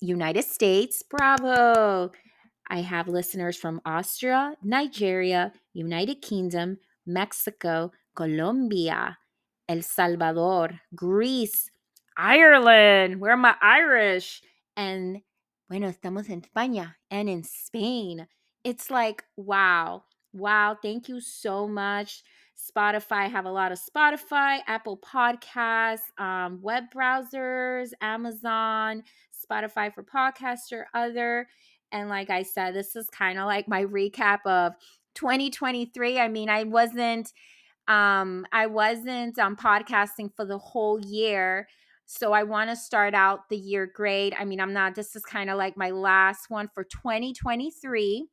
United 0.00 0.44
States, 0.44 1.02
bravo. 1.02 2.12
I 2.68 2.80
have 2.80 3.08
listeners 3.08 3.56
from 3.56 3.80
Austria, 3.84 4.54
Nigeria, 4.62 5.52
United 5.72 6.20
Kingdom, 6.22 6.78
Mexico, 7.06 7.92
Colombia, 8.14 9.18
El 9.68 9.82
Salvador, 9.82 10.80
Greece, 10.94 11.70
Ireland. 12.16 13.20
Where 13.20 13.32
am 13.32 13.44
I 13.44 13.54
Irish? 13.62 14.42
And 14.76 15.22
bueno, 15.68 15.88
estamos 15.88 16.28
en 16.30 16.42
España 16.42 16.94
and 17.10 17.28
in 17.28 17.42
Spain. 17.44 18.26
It's 18.64 18.90
like, 18.90 19.22
wow, 19.36 20.04
wow. 20.32 20.76
Thank 20.80 21.08
you 21.08 21.20
so 21.20 21.68
much. 21.68 22.22
Spotify, 22.56 23.30
have 23.30 23.44
a 23.44 23.52
lot 23.52 23.70
of 23.70 23.78
Spotify, 23.78 24.60
Apple 24.66 24.98
Podcasts, 24.98 26.10
um, 26.18 26.60
web 26.62 26.84
browsers, 26.94 27.90
Amazon, 28.00 29.02
Spotify 29.32 29.92
for 29.92 30.02
podcasts 30.02 30.72
or 30.72 30.86
other. 30.94 31.46
And 31.92 32.08
like 32.08 32.30
I 32.30 32.42
said, 32.42 32.74
this 32.74 32.96
is 32.96 33.08
kind 33.10 33.38
of 33.38 33.46
like 33.46 33.68
my 33.68 33.84
recap 33.84 34.40
of 34.46 34.72
2023. 35.14 36.18
I 36.18 36.28
mean, 36.28 36.48
I 36.48 36.64
wasn't 36.64 37.32
um 37.88 38.46
I 38.52 38.66
wasn't 38.66 39.38
um 39.38 39.56
podcasting 39.56 40.30
for 40.34 40.44
the 40.44 40.58
whole 40.58 41.00
year. 41.00 41.68
So 42.06 42.32
I 42.32 42.44
want 42.44 42.70
to 42.70 42.76
start 42.76 43.14
out 43.14 43.48
the 43.48 43.56
year 43.56 43.90
great. 43.92 44.34
I 44.38 44.44
mean, 44.44 44.60
I'm 44.60 44.72
not 44.72 44.94
this 44.94 45.16
is 45.16 45.24
kind 45.24 45.50
of 45.50 45.58
like 45.58 45.76
my 45.76 45.90
last 45.90 46.50
one 46.50 46.68
for 46.74 46.84
2023 46.84 48.28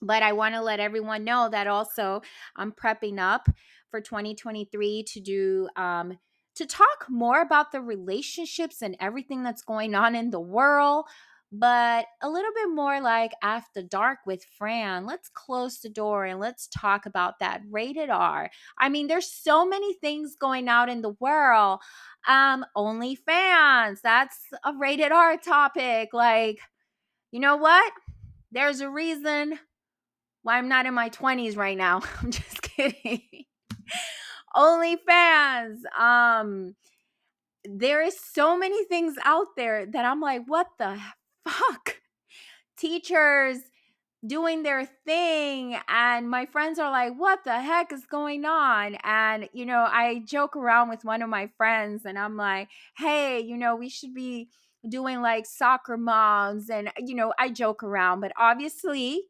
but 0.00 0.22
I 0.22 0.32
want 0.32 0.54
to 0.54 0.62
let 0.62 0.80
everyone 0.80 1.24
know 1.24 1.48
that 1.50 1.66
also 1.66 2.22
I'm 2.56 2.72
prepping 2.72 3.18
up 3.18 3.48
for 3.90 4.00
2023 4.00 5.04
to 5.04 5.20
do 5.20 5.68
um, 5.76 6.18
to 6.54 6.66
talk 6.66 7.06
more 7.08 7.40
about 7.40 7.72
the 7.72 7.80
relationships 7.80 8.82
and 8.82 8.96
everything 9.00 9.42
that's 9.42 9.62
going 9.62 9.94
on 9.94 10.14
in 10.14 10.30
the 10.30 10.40
world 10.40 11.06
but 11.50 12.06
a 12.20 12.28
little 12.28 12.50
bit 12.54 12.68
more 12.68 13.00
like 13.00 13.32
after 13.42 13.82
dark 13.82 14.18
with 14.26 14.44
Fran. 14.56 15.06
Let's 15.06 15.28
close 15.28 15.80
the 15.80 15.88
door 15.88 16.26
and 16.26 16.38
let's 16.38 16.68
talk 16.68 17.06
about 17.06 17.38
that 17.38 17.62
rated 17.70 18.10
R. 18.10 18.50
I 18.78 18.88
mean, 18.88 19.06
there's 19.06 19.32
so 19.32 19.66
many 19.66 19.94
things 19.94 20.36
going 20.38 20.68
out 20.68 20.88
in 20.88 21.00
the 21.00 21.14
world. 21.20 21.80
Um, 22.26 22.66
OnlyFans, 22.76 24.00
that's 24.02 24.38
a 24.64 24.74
rated 24.78 25.12
R 25.12 25.38
topic. 25.38 26.10
Like, 26.12 26.58
you 27.32 27.40
know 27.40 27.56
what? 27.56 27.92
There's 28.52 28.80
a 28.80 28.90
reason 28.90 29.58
why 30.42 30.58
I'm 30.58 30.68
not 30.68 30.86
in 30.86 30.94
my 30.94 31.08
20s 31.10 31.56
right 31.56 31.76
now. 31.76 32.02
I'm 32.22 32.30
just 32.30 32.60
kidding. 32.62 33.22
OnlyFans. 34.54 35.78
Um, 35.98 36.74
there 37.64 38.02
is 38.02 38.18
so 38.18 38.56
many 38.56 38.84
things 38.84 39.14
out 39.24 39.48
there 39.56 39.86
that 39.86 40.04
I'm 40.04 40.20
like, 40.20 40.42
what 40.46 40.68
the 40.78 40.98
fuck? 41.48 41.96
Teachers 42.78 43.58
doing 44.26 44.64
their 44.64 44.84
thing 45.06 45.78
and 45.88 46.28
my 46.28 46.44
friends 46.44 46.76
are 46.80 46.90
like 46.90 47.12
what 47.16 47.44
the 47.44 47.60
heck 47.60 47.92
is 47.92 48.04
going 48.04 48.44
on? 48.44 48.96
And 49.04 49.48
you 49.52 49.64
know 49.64 49.86
i 49.88 50.22
joke 50.26 50.56
around 50.56 50.88
with 50.88 51.04
one 51.04 51.22
of 51.22 51.28
my 51.28 51.48
friends 51.56 52.04
and 52.04 52.18
i'm 52.18 52.36
like 52.36 52.68
hey 52.96 53.40
you 53.40 53.56
know 53.56 53.76
we 53.76 53.88
should 53.88 54.12
be 54.14 54.48
doing 54.88 55.20
like 55.20 55.46
soccer 55.46 55.96
moms 55.96 56.68
and 56.68 56.90
you 56.98 57.14
know 57.14 57.32
i 57.38 57.48
joke 57.48 57.84
around 57.84 58.20
but 58.20 58.32
obviously 58.36 59.22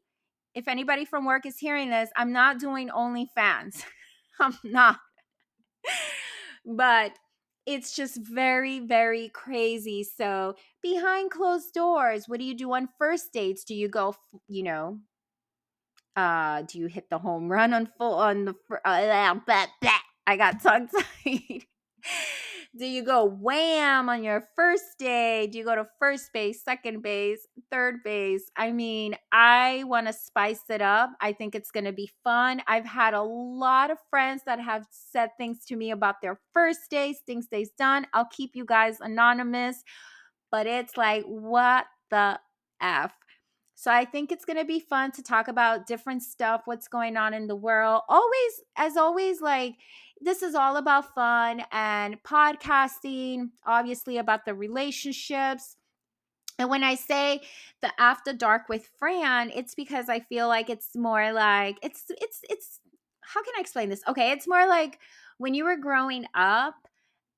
if 0.55 0.67
anybody 0.67 1.05
from 1.05 1.23
work 1.25 1.45
is 1.45 1.59
hearing 1.59 1.91
this 1.91 2.09
i'm 2.15 2.31
not 2.31 2.59
doing 2.59 2.89
OnlyFans. 2.89 3.83
I'm 4.39 4.57
not. 4.63 4.99
But 6.65 7.11
it's 7.69 7.95
just 7.95 8.17
very 8.17 8.79
very 8.79 9.29
crazy 9.29 10.03
so 10.03 10.55
behind 10.81 11.29
closed 11.29 11.71
doors 11.71 12.27
what 12.27 12.39
do 12.39 12.45
you 12.45 12.55
do 12.55 12.73
on 12.73 12.89
first 12.97 13.31
dates? 13.31 13.63
Do 13.63 13.75
you 13.75 13.87
go 13.87 14.15
you 14.47 14.63
know 14.63 14.99
uh 16.15 16.63
do 16.63 16.79
you 16.79 16.87
hit 16.87 17.09
the 17.11 17.19
home 17.19 17.47
run 17.47 17.73
on 17.73 17.87
full 17.97 18.15
on 18.15 18.45
the 18.45 18.55
uh, 18.83 19.39
i 20.27 20.35
got 20.35 20.61
tongue 20.61 20.87
tied 20.87 21.65
do 22.79 22.85
you 22.85 23.03
go 23.03 23.25
wham 23.25 24.07
on 24.07 24.23
your 24.23 24.47
first 24.55 24.97
day? 24.97 25.47
Do 25.47 25.57
you 25.57 25.65
go 25.65 25.75
to 25.75 25.85
first 25.99 26.31
base, 26.33 26.63
second 26.63 27.03
base, 27.03 27.45
third 27.69 27.95
base? 28.05 28.49
I 28.55 28.71
mean, 28.71 29.15
I 29.33 29.83
want 29.85 30.07
to 30.07 30.13
spice 30.13 30.63
it 30.69 30.81
up. 30.81 31.11
I 31.19 31.33
think 31.33 31.55
it's 31.55 31.71
going 31.71 31.83
to 31.83 31.91
be 31.91 32.09
fun. 32.23 32.61
I've 32.67 32.85
had 32.85 33.13
a 33.13 33.21
lot 33.21 33.91
of 33.91 33.97
friends 34.09 34.43
that 34.45 34.61
have 34.61 34.87
said 34.91 35.31
things 35.37 35.65
to 35.65 35.75
me 35.75 35.91
about 35.91 36.21
their 36.21 36.39
first 36.53 36.89
days, 36.89 37.17
things 37.25 37.47
they've 37.51 37.75
done. 37.77 38.07
I'll 38.13 38.29
keep 38.31 38.55
you 38.55 38.63
guys 38.65 38.97
anonymous, 39.01 39.83
but 40.49 40.65
it's 40.65 40.95
like, 40.95 41.25
what 41.25 41.85
the 42.09 42.39
F? 42.81 43.11
So 43.75 43.91
I 43.91 44.03
think 44.03 44.31
it's 44.31 44.43
going 44.43 44.59
to 44.59 44.65
be 44.65 44.81
fun 44.81 45.11
to 45.13 45.23
talk 45.23 45.47
about 45.47 45.87
different 45.87 46.21
stuff, 46.21 46.63
what's 46.65 46.89
going 46.89 47.15
on 47.15 47.33
in 47.33 47.47
the 47.47 47.55
world. 47.55 48.01
Always, 48.09 48.61
as 48.77 48.97
always, 48.97 49.39
like 49.39 49.75
this 50.21 50.41
is 50.41 50.55
all 50.55 50.77
about 50.77 51.13
fun 51.13 51.63
and 51.71 52.21
podcasting, 52.23 53.49
obviously 53.65 54.17
about 54.17 54.45
the 54.45 54.53
relationships. 54.53 55.77
And 56.57 56.69
when 56.69 56.83
I 56.83 56.95
say 56.95 57.41
the 57.81 57.91
after 57.99 58.33
dark 58.33 58.67
with 58.67 58.89
Fran, 58.99 59.51
it's 59.55 59.75
because 59.75 60.09
I 60.09 60.19
feel 60.19 60.47
like 60.47 60.69
it's 60.69 60.95
more 60.95 61.31
like 61.31 61.77
it's 61.81 62.03
it's 62.09 62.41
it's 62.49 62.79
how 63.21 63.43
can 63.43 63.53
I 63.57 63.61
explain 63.61 63.89
this? 63.89 64.01
Okay, 64.07 64.31
it's 64.31 64.47
more 64.47 64.67
like 64.67 64.99
when 65.37 65.53
you 65.53 65.63
were 65.63 65.77
growing 65.77 66.25
up 66.35 66.75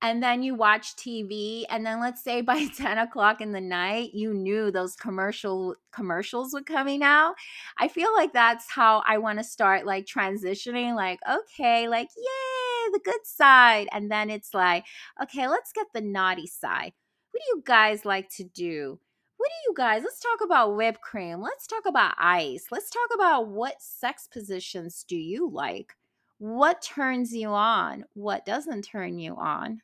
and 0.01 0.23
then 0.23 0.41
you 0.41 0.55
watch 0.55 0.95
TV, 0.95 1.65
and 1.69 1.85
then 1.85 1.99
let's 2.01 2.23
say 2.23 2.41
by 2.41 2.65
10 2.65 2.97
o'clock 2.97 3.41
in 3.41 3.51
the 3.51 3.61
night, 3.61 4.13
you 4.13 4.33
knew 4.33 4.71
those 4.71 4.95
commercial 4.95 5.75
commercials 5.91 6.53
were 6.53 6.63
coming 6.63 7.03
out. 7.03 7.35
I 7.77 7.87
feel 7.87 8.13
like 8.13 8.33
that's 8.33 8.69
how 8.69 9.03
I 9.05 9.19
want 9.19 9.39
to 9.39 9.43
start 9.43 9.85
like 9.85 10.05
transitioning, 10.05 10.95
like, 10.95 11.19
okay, 11.29 11.87
like, 11.87 12.09
yay, 12.17 12.60
the 12.91 13.01
good 13.03 13.25
side. 13.25 13.87
And 13.91 14.11
then 14.11 14.29
it's 14.29 14.53
like, 14.53 14.85
okay, 15.21 15.47
let's 15.47 15.71
get 15.71 15.87
the 15.93 16.01
naughty 16.01 16.47
side. 16.47 16.93
What 17.31 17.41
do 17.41 17.57
you 17.57 17.63
guys 17.65 18.05
like 18.05 18.29
to 18.37 18.43
do? 18.43 18.99
What 19.37 19.47
do 19.47 19.69
you 19.69 19.73
guys? 19.75 20.03
Let's 20.03 20.19
talk 20.19 20.41
about 20.43 20.75
whipped 20.75 21.01
cream. 21.01 21.41
Let's 21.41 21.65
talk 21.65 21.83
about 21.87 22.15
ice. 22.17 22.65
Let's 22.71 22.89
talk 22.89 23.09
about 23.15 23.47
what 23.47 23.81
sex 23.81 24.27
positions 24.31 25.03
do 25.07 25.15
you 25.15 25.49
like? 25.49 25.93
What 26.37 26.81
turns 26.81 27.33
you 27.33 27.49
on? 27.49 28.05
What 28.13 28.45
doesn't 28.45 28.83
turn 28.83 29.17
you 29.19 29.35
on? 29.35 29.81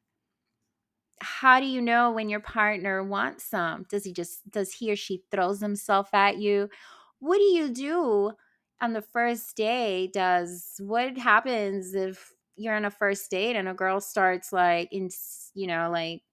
how 1.20 1.60
do 1.60 1.66
you 1.66 1.82
know 1.82 2.12
when 2.12 2.30
your 2.30 2.40
partner 2.40 3.04
wants 3.04 3.44
some? 3.44 3.86
Does 3.90 4.04
he 4.04 4.14
just 4.14 4.50
does 4.52 4.72
he 4.74 4.92
or 4.92 4.96
she 4.96 5.24
throws 5.32 5.60
himself 5.60 6.14
at 6.14 6.38
you? 6.38 6.70
What 7.20 7.38
do 7.38 7.44
you 7.44 7.70
do 7.70 8.32
on 8.82 8.94
the 8.94 9.02
first 9.02 9.56
day? 9.56 10.10
Does 10.14 10.76
what 10.80 11.18
happens 11.18 11.96
if 11.96 12.34
you're 12.58 12.76
on 12.76 12.86
a 12.86 12.92
first 12.92 13.30
date 13.32 13.56
and 13.56 13.68
a 13.70 13.74
girl 13.74 14.02
starts 14.02 14.52
like 14.54 14.90
in 14.92 15.10
you 15.56 15.68
know 15.68 15.90
like 15.92 16.24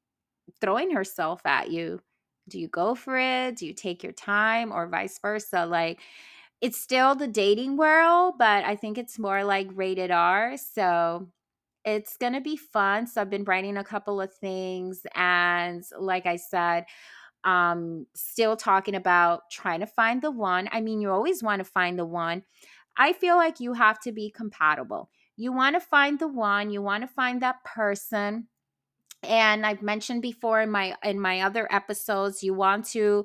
throwing 0.60 0.90
herself 0.90 1.44
at 1.46 1.70
you? 1.70 2.00
Do 2.48 2.58
you 2.58 2.68
go 2.68 2.94
for 2.94 3.18
it? 3.18 3.56
Do 3.56 3.66
you 3.66 3.72
take 3.74 4.02
your 4.02 4.12
time 4.12 4.72
or 4.72 4.86
vice 4.88 5.18
versa? 5.18 5.64
Like 5.66 6.00
it's 6.60 6.78
still 6.78 7.14
the 7.14 7.28
dating 7.28 7.76
world, 7.76 8.34
but 8.38 8.64
I 8.64 8.76
think 8.76 8.98
it's 8.98 9.18
more 9.18 9.44
like 9.44 9.68
rated 9.74 10.10
R. 10.10 10.56
So 10.56 11.28
It's 11.84 12.16
going 12.18 12.34
to 12.34 12.40
be 12.42 12.56
fun. 12.56 13.06
So 13.06 13.20
I've 13.22 13.30
been 13.30 13.44
writing 13.44 13.76
a 13.78 13.84
couple 13.84 14.20
of 14.20 14.32
things 14.34 15.06
and 15.14 15.84
like 15.98 16.26
I 16.26 16.36
said, 16.36 16.86
um 17.44 18.06
still 18.14 18.56
talking 18.56 18.94
about 18.94 19.50
trying 19.50 19.80
to 19.80 19.86
find 19.86 20.22
the 20.22 20.30
one. 20.30 20.68
I 20.72 20.80
mean, 20.80 21.00
you 21.00 21.10
always 21.10 21.42
want 21.42 21.60
to 21.60 21.64
find 21.64 21.98
the 21.98 22.06
one. 22.06 22.44
I 22.96 23.12
feel 23.12 23.36
like 23.36 23.60
you 23.60 23.72
have 23.74 23.98
to 24.00 24.12
be 24.12 24.30
compatible. 24.30 25.10
You 25.36 25.52
want 25.52 25.74
to 25.76 25.80
find 25.80 26.18
the 26.18 26.28
one, 26.28 26.70
you 26.70 26.80
want 26.80 27.02
to 27.02 27.08
find 27.08 27.42
that 27.42 27.64
person 27.64 28.48
and 29.22 29.64
I've 29.64 29.82
mentioned 29.82 30.22
before 30.22 30.60
in 30.60 30.70
my 30.70 30.94
in 31.02 31.20
my 31.20 31.40
other 31.40 31.66
episodes 31.72 32.42
you 32.42 32.54
want 32.54 32.86
to 32.88 33.24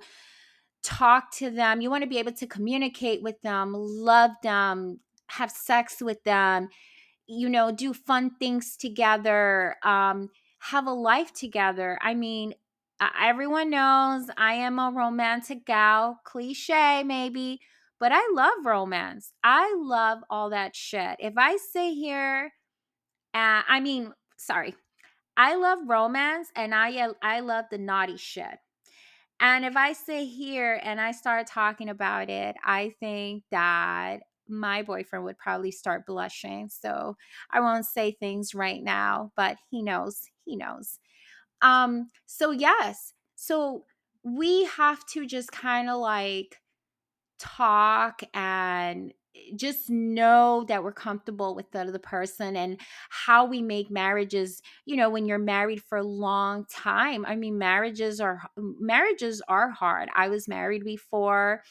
talk 0.83 1.31
to 1.35 1.49
them, 1.49 1.81
you 1.81 1.89
want 1.89 2.03
to 2.03 2.09
be 2.09 2.19
able 2.19 2.31
to 2.33 2.47
communicate 2.47 3.21
with 3.21 3.41
them, 3.41 3.73
love 3.75 4.31
them, 4.43 4.99
have 5.27 5.51
sex 5.51 6.01
with 6.01 6.23
them, 6.23 6.69
you 7.27 7.49
know, 7.49 7.71
do 7.71 7.93
fun 7.93 8.31
things 8.39 8.77
together, 8.77 9.75
um, 9.83 10.29
have 10.59 10.87
a 10.87 10.91
life 10.91 11.33
together. 11.33 11.99
I 12.01 12.13
mean, 12.13 12.53
everyone 13.21 13.69
knows 13.69 14.29
I 14.37 14.53
am 14.53 14.79
a 14.79 14.91
romantic 14.95 15.65
gal, 15.65 16.19
cliche 16.23 17.03
maybe, 17.03 17.59
but 17.99 18.11
I 18.13 18.29
love 18.33 18.65
romance. 18.65 19.33
I 19.43 19.73
love 19.77 20.19
all 20.29 20.51
that 20.51 20.75
shit. 20.75 21.17
If 21.19 21.33
I 21.37 21.57
say 21.57 21.93
here, 21.93 22.53
uh, 23.33 23.63
I 23.67 23.79
mean, 23.81 24.13
sorry, 24.37 24.75
I 25.37 25.55
love 25.55 25.79
romance 25.87 26.49
and 26.55 26.75
I 26.75 27.09
I 27.21 27.41
love 27.41 27.65
the 27.71 27.77
naughty 27.77 28.17
shit. 28.17 28.59
And 29.39 29.65
if 29.65 29.75
I 29.77 29.93
sit 29.93 30.25
here 30.27 30.79
and 30.83 30.99
I 30.99 31.11
start 31.11 31.47
talking 31.47 31.89
about 31.89 32.29
it, 32.29 32.55
I 32.63 32.93
think 32.99 33.43
that 33.51 34.21
my 34.47 34.81
boyfriend 34.81 35.23
would 35.25 35.37
probably 35.37 35.71
start 35.71 36.05
blushing. 36.05 36.69
So 36.69 37.15
I 37.51 37.61
won't 37.61 37.85
say 37.85 38.11
things 38.11 38.53
right 38.55 38.83
now, 38.83 39.31
but 39.37 39.57
he 39.69 39.81
knows. 39.81 40.23
He 40.45 40.55
knows. 40.55 40.99
Um 41.61 42.09
so 42.25 42.51
yes. 42.51 43.13
So 43.35 43.85
we 44.23 44.65
have 44.65 45.05
to 45.07 45.25
just 45.25 45.51
kind 45.51 45.89
of 45.89 45.99
like 45.99 46.57
talk 47.39 48.21
and 48.33 49.13
eh, 49.35 49.51
just 49.55 49.89
know 49.89 50.65
that 50.67 50.83
we're 50.83 50.91
comfortable 50.93 51.55
with 51.55 51.71
the 51.71 51.81
other 51.81 51.99
person 51.99 52.55
and 52.55 52.79
how 53.09 53.45
we 53.45 53.61
make 53.61 53.89
marriages 53.91 54.61
you 54.85 54.95
know 54.95 55.09
when 55.09 55.25
you're 55.25 55.37
married 55.39 55.81
for 55.83 55.97
a 55.97 56.03
long 56.03 56.65
time. 56.69 57.25
I 57.25 57.35
mean 57.35 57.57
marriages 57.57 58.19
are 58.21 58.41
marriages 58.57 59.41
are 59.47 59.69
hard. 59.69 60.09
I 60.15 60.29
was 60.29 60.47
married 60.47 60.83
before 60.85 61.63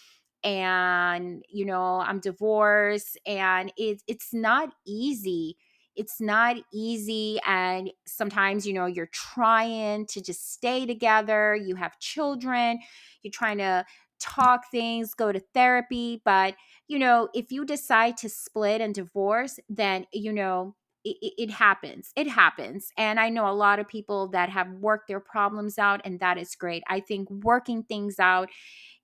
and 0.45 1.43
you 1.49 1.65
know 1.65 1.97
i'm 1.97 2.21
divorced 2.21 3.19
and 3.27 3.73
it's 3.77 4.03
it's 4.07 4.33
not 4.33 4.73
easy. 4.87 5.57
It's 5.97 6.21
not 6.21 6.57
easy 6.73 7.41
and 7.45 7.91
sometimes 8.07 8.65
you 8.65 8.73
know 8.73 8.87
you're 8.87 9.11
trying 9.13 10.07
to 10.07 10.21
just 10.23 10.53
stay 10.53 10.87
together 10.87 11.57
you 11.57 11.75
have 11.75 11.99
children 11.99 12.79
you're 13.23 13.33
trying 13.33 13.59
to 13.59 13.85
talk 14.21 14.63
things 14.71 15.15
go 15.15 15.33
to 15.33 15.41
therapy 15.55 16.21
but 16.25 16.55
you 16.89 16.99
know 16.99 17.29
if 17.35 17.51
you 17.53 17.65
decide 17.65 18.17
to 18.17 18.29
split 18.29 18.81
and 18.81 18.95
divorce 18.95 19.59
then 19.69 20.07
you 20.13 20.33
know 20.33 20.75
it, 21.05 21.33
it, 21.39 21.51
happens. 21.53 22.11
It 22.17 22.27
happens. 22.29 22.91
And 22.99 23.21
I 23.21 23.29
know 23.31 23.49
a 23.49 23.55
lot 23.55 23.79
of 23.79 23.89
people 23.89 24.29
that 24.31 24.51
have 24.51 24.69
worked 24.73 25.07
their 25.09 25.21
problems 25.21 25.79
out, 25.79 26.03
and 26.05 26.19
that 26.21 26.37
is 26.37 26.55
great. 26.57 26.83
I 26.89 27.01
think 27.01 27.31
working 27.31 27.85
things 27.85 28.19
out 28.19 28.51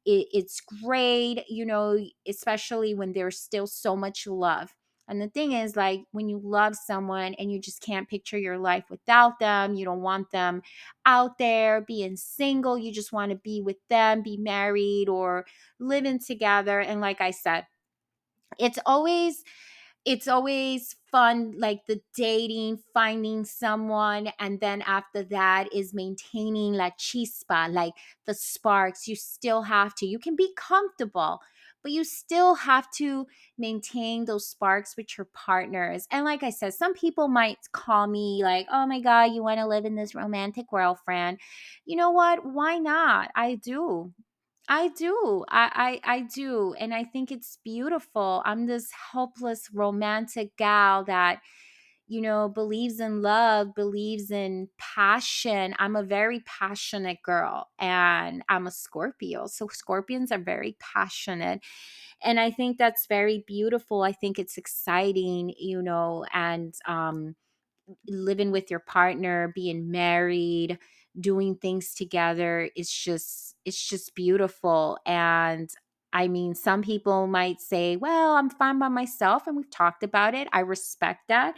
it, 0.07 0.29
it's 0.33 0.61
great, 0.85 1.45
you 1.49 1.65
know, 1.67 1.99
especially 2.27 2.95
when 2.95 3.13
there's 3.13 3.39
still 3.39 3.67
so 3.67 3.97
much 3.97 4.27
love. 4.27 4.75
And 5.09 5.21
the 5.21 5.29
thing 5.29 5.53
is, 5.53 5.77
like, 5.77 6.05
when 6.13 6.29
you 6.29 6.41
love 6.43 6.75
someone 6.77 7.35
and 7.35 7.53
you 7.53 7.61
just 7.61 7.83
can't 7.83 8.09
picture 8.09 8.39
your 8.39 8.59
life 8.59 8.85
without 8.91 9.39
them, 9.39 9.75
you 9.75 9.85
don't 9.85 10.01
want 10.01 10.31
them 10.31 10.63
out 11.05 11.39
there 11.39 11.83
being 11.83 12.17
single, 12.17 12.79
you 12.79 12.93
just 12.93 13.13
want 13.13 13.31
to 13.31 13.37
be 13.37 13.61
with 13.61 13.77
them, 13.91 14.23
be 14.23 14.37
married, 14.39 15.09
or 15.09 15.45
living 15.79 16.19
together. 16.19 16.81
And 16.81 17.01
like 17.01 17.21
I 17.21 17.33
said, 17.33 17.67
it's 18.59 18.79
always 18.87 19.43
it's 20.05 20.29
always 20.29 20.97
fun 21.11 21.55
like 21.59 21.87
the 21.87 22.01
dating 22.17 22.79
finding 22.95 23.45
someone 23.45 24.31
and 24.39 24.61
then 24.61 24.83
after 24.83 25.23
that 25.25 25.73
is 25.75 25.95
maintaining 25.95 26.75
la 26.75 26.91
chispa 26.99 27.73
like 27.73 27.95
the 28.27 28.35
sparks 28.35 29.09
you 29.09 29.17
still 29.17 29.63
have 29.63 29.95
to 29.95 30.07
you 30.07 30.19
can 30.19 30.37
be 30.37 30.53
comfortable 30.57 31.41
but 31.85 31.93
you 31.93 32.03
still 32.03 32.57
have 32.57 32.91
to 32.91 33.29
maintain 33.59 34.25
those 34.25 34.49
sparks 34.49 34.97
with 34.97 35.17
your 35.17 35.27
partners 35.35 36.09
and 36.11 36.25
like 36.25 36.43
i 36.43 36.51
said 36.51 36.75
some 36.75 36.95
people 36.95 37.29
might 37.29 37.59
call 37.73 38.09
me 38.09 38.41
like 38.43 38.67
oh 38.73 38.87
my 38.87 39.01
god 39.01 39.25
you 39.25 39.43
want 39.45 39.61
to 39.61 39.67
live 39.67 39.85
in 39.85 39.95
this 39.95 40.15
romantic 40.17 40.73
world 40.73 40.99
friend 41.05 41.39
you 41.85 41.97
know 41.97 42.11
what 42.11 42.45
why 42.45 42.79
not 42.79 43.31
i 43.37 43.55
do 43.55 44.13
I 44.69 44.89
do. 44.89 45.45
I, 45.49 46.01
I 46.05 46.15
I 46.17 46.21
do. 46.23 46.75
And 46.79 46.95
I 46.95 47.05
think 47.05 47.31
it's 47.31 47.59
beautiful. 47.65 48.43
I'm 48.47 48.67
this 48.67 48.91
helpless 49.13 49.69
romantic 49.73 50.57
gal 50.57 51.05
that 51.05 51.41
you 52.07 52.21
know 52.21 52.49
believes 52.49 53.01
in 53.01 53.23
love, 53.23 53.75
believes 53.75 54.31
in 54.31 54.69
passion. 54.79 55.75
I'm 55.79 55.97
a 55.97 56.03
very 56.03 56.41
passionate 56.41 57.23
girl 57.23 57.69
and 57.79 58.43
I'm 58.49 58.67
a 58.67 58.71
Scorpio. 58.71 59.47
So 59.47 59.69
Scorpions 59.69 60.31
are 60.33 60.39
very 60.39 60.77
passionate. 60.81 61.63
And 62.23 62.41
I 62.41 62.51
think 62.51 62.79
that's 62.79 63.07
very 63.07 63.45
beautiful. 63.47 64.03
I 64.03 64.13
think 64.13 64.39
it's 64.39 64.59
exciting, 64.59 65.55
you 65.59 65.83
know, 65.83 66.27
and 66.33 66.75
um 66.87 67.37
living 68.09 68.51
with 68.51 68.71
your 68.71 68.81
partner, 68.81 69.53
being 69.55 69.91
married, 69.91 70.79
doing 71.21 71.55
things 71.57 71.95
together 71.95 72.71
is 72.77 72.91
just 72.91 73.57
it's 73.65 73.83
just 73.89 74.15
beautiful 74.15 74.99
and 75.07 75.71
I 76.17 76.29
mean, 76.29 76.55
some 76.55 76.83
people 76.83 77.27
might 77.27 77.61
say, 77.61 77.97
well, 77.97 78.37
I'm 78.37 78.49
fine 78.49 78.79
by 78.79 78.87
myself, 78.87 79.49
and 79.49 79.57
we've 79.57 79.69
talked 79.71 80.05
about 80.05 80.33
it. 80.37 80.47
I 80.53 80.61
respect 80.61 81.23
that. 81.27 81.57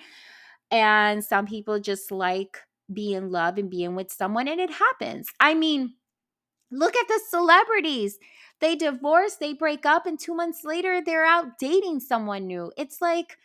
And 0.71 1.25
some 1.25 1.47
people 1.47 1.79
just 1.79 2.11
like 2.11 2.59
being 2.93 3.17
in 3.17 3.31
love 3.31 3.59
and 3.59 3.71
being 3.71 3.95
with 3.95 4.13
someone, 4.13 4.49
and 4.49 4.61
it 4.61 4.71
happens. 4.71 5.29
I 5.41 5.55
mean, 5.55 5.95
look 6.71 6.97
at 6.97 7.09
the 7.09 7.21
celebrities. 7.29 8.19
They 8.61 8.75
divorce, 8.75 9.37
they 9.37 9.53
break 9.53 9.85
up, 9.85 10.07
and 10.07 10.19
two 10.19 10.35
months 10.35 10.65
later, 10.65 11.01
they're 11.01 11.27
out 11.27 11.59
dating 11.59 12.01
someone 12.01 12.47
new. 12.47 12.73
It's 12.77 13.01
like, 13.01 13.37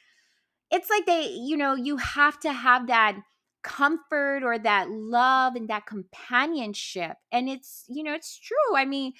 it's 0.71 0.89
like 0.89 1.05
they, 1.05 1.27
you 1.27 1.57
know, 1.57 1.75
you 1.75 1.97
have 1.97 2.39
to 2.41 2.53
have 2.53 2.87
that 2.87 3.17
comfort 3.61 4.43
or 4.43 4.57
that 4.57 4.89
love 4.89 5.55
and 5.55 5.67
that 5.69 5.85
companionship. 5.85 7.17
And 7.31 7.49
it's, 7.49 7.83
you 7.89 8.03
know, 8.03 8.13
it's 8.13 8.39
true. 8.39 8.75
I 8.75 8.85
mean, 8.85 9.13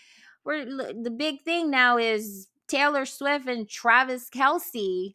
we're 0.43 0.65
the 0.65 1.13
big 1.15 1.41
thing 1.41 1.69
now 1.69 1.97
is 1.97 2.47
Taylor 2.67 3.05
Swift 3.05 3.47
and 3.47 3.69
Travis 3.69 4.29
Kelce. 4.29 5.13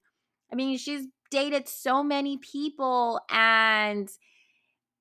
I 0.53 0.55
mean, 0.55 0.79
she's 0.79 1.07
dated 1.31 1.69
so 1.69 2.03
many 2.03 2.39
people 2.39 3.21
and 3.31 4.11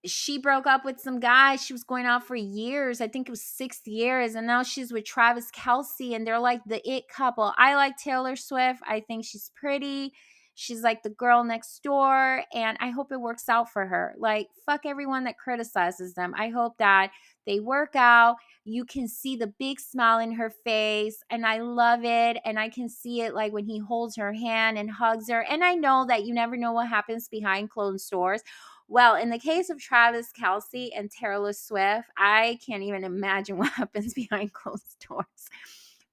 she 0.06 0.38
broke 0.38 0.68
up 0.68 0.86
with 0.86 1.00
some 1.00 1.20
guy. 1.20 1.56
She 1.56 1.74
was 1.74 1.84
going 1.84 2.06
out 2.06 2.26
for 2.26 2.36
years. 2.36 3.02
I 3.02 3.08
think 3.08 3.28
it 3.28 3.32
was 3.32 3.44
six 3.44 3.82
years. 3.86 4.36
And 4.36 4.48
now 4.48 4.64
she's 4.64 4.92
with 4.92 5.06
Travis 5.06 5.50
Kelce, 5.52 6.16
and 6.16 6.26
they're 6.26 6.40
like 6.40 6.62
the 6.66 6.88
it 6.90 7.08
couple. 7.08 7.54
I 7.58 7.76
like 7.76 7.98
Taylor 7.98 8.36
Swift. 8.36 8.82
I 8.88 9.00
think 9.00 9.26
she's 9.26 9.52
pretty. 9.56 10.14
She's 10.54 10.84
like 10.84 11.04
the 11.04 11.10
girl 11.10 11.44
next 11.44 11.84
door, 11.84 12.44
and 12.54 12.78
I 12.80 12.90
hope 12.90 13.12
it 13.12 13.20
works 13.20 13.50
out 13.50 13.70
for 13.72 13.86
her. 13.88 14.16
Like, 14.18 14.48
fuck 14.66 14.86
everyone 14.86 15.26
that 15.26 15.38
criticizes 15.38 16.14
them. 16.14 16.34
I 16.38 16.48
hope 16.50 16.78
that 16.78 17.12
they 17.46 17.60
work 17.60 17.96
out. 17.96 18.38
You 18.66 18.84
can 18.84 19.08
see 19.08 19.36
the 19.36 19.54
big 19.60 19.80
smile 19.80 20.20
in 20.20 20.32
her 20.34 20.50
face, 20.50 21.24
and 21.30 21.46
I 21.46 21.60
love 21.60 22.04
it. 22.04 22.38
And 22.44 22.60
I 22.60 22.68
can 22.68 22.90
see 22.90 23.22
it 23.22 23.36
like 23.36 23.54
when 23.54 23.66
he 23.66 23.78
holds 23.78 24.16
her 24.16 24.34
hand 24.34 24.78
and 24.78 24.90
hugs 24.90 25.30
her. 25.30 25.42
And 25.42 25.64
I 25.64 25.76
know 25.76 26.06
that 26.08 26.26
you 26.26 26.34
never 26.34 26.58
know 26.58 26.74
what 26.74 26.88
happens 26.88 27.28
behind 27.30 27.70
closed 27.70 28.10
doors. 28.10 28.42
Well, 28.88 29.16
in 29.16 29.30
the 29.30 29.40
case 29.40 29.70
of 29.70 29.80
Travis 29.80 30.32
Kelce 30.38 30.90
and 30.96 31.10
Taylor 31.12 31.54
Swift, 31.54 32.10
I 32.18 32.60
can't 32.66 32.84
even 32.84 33.04
imagine 33.04 33.58
what 33.60 33.72
happens 33.72 34.14
behind 34.14 34.54
closed 34.54 35.06
doors. 35.08 35.26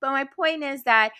But 0.00 0.10
my 0.10 0.24
point 0.24 0.62
is 0.62 0.82
that 0.84 1.12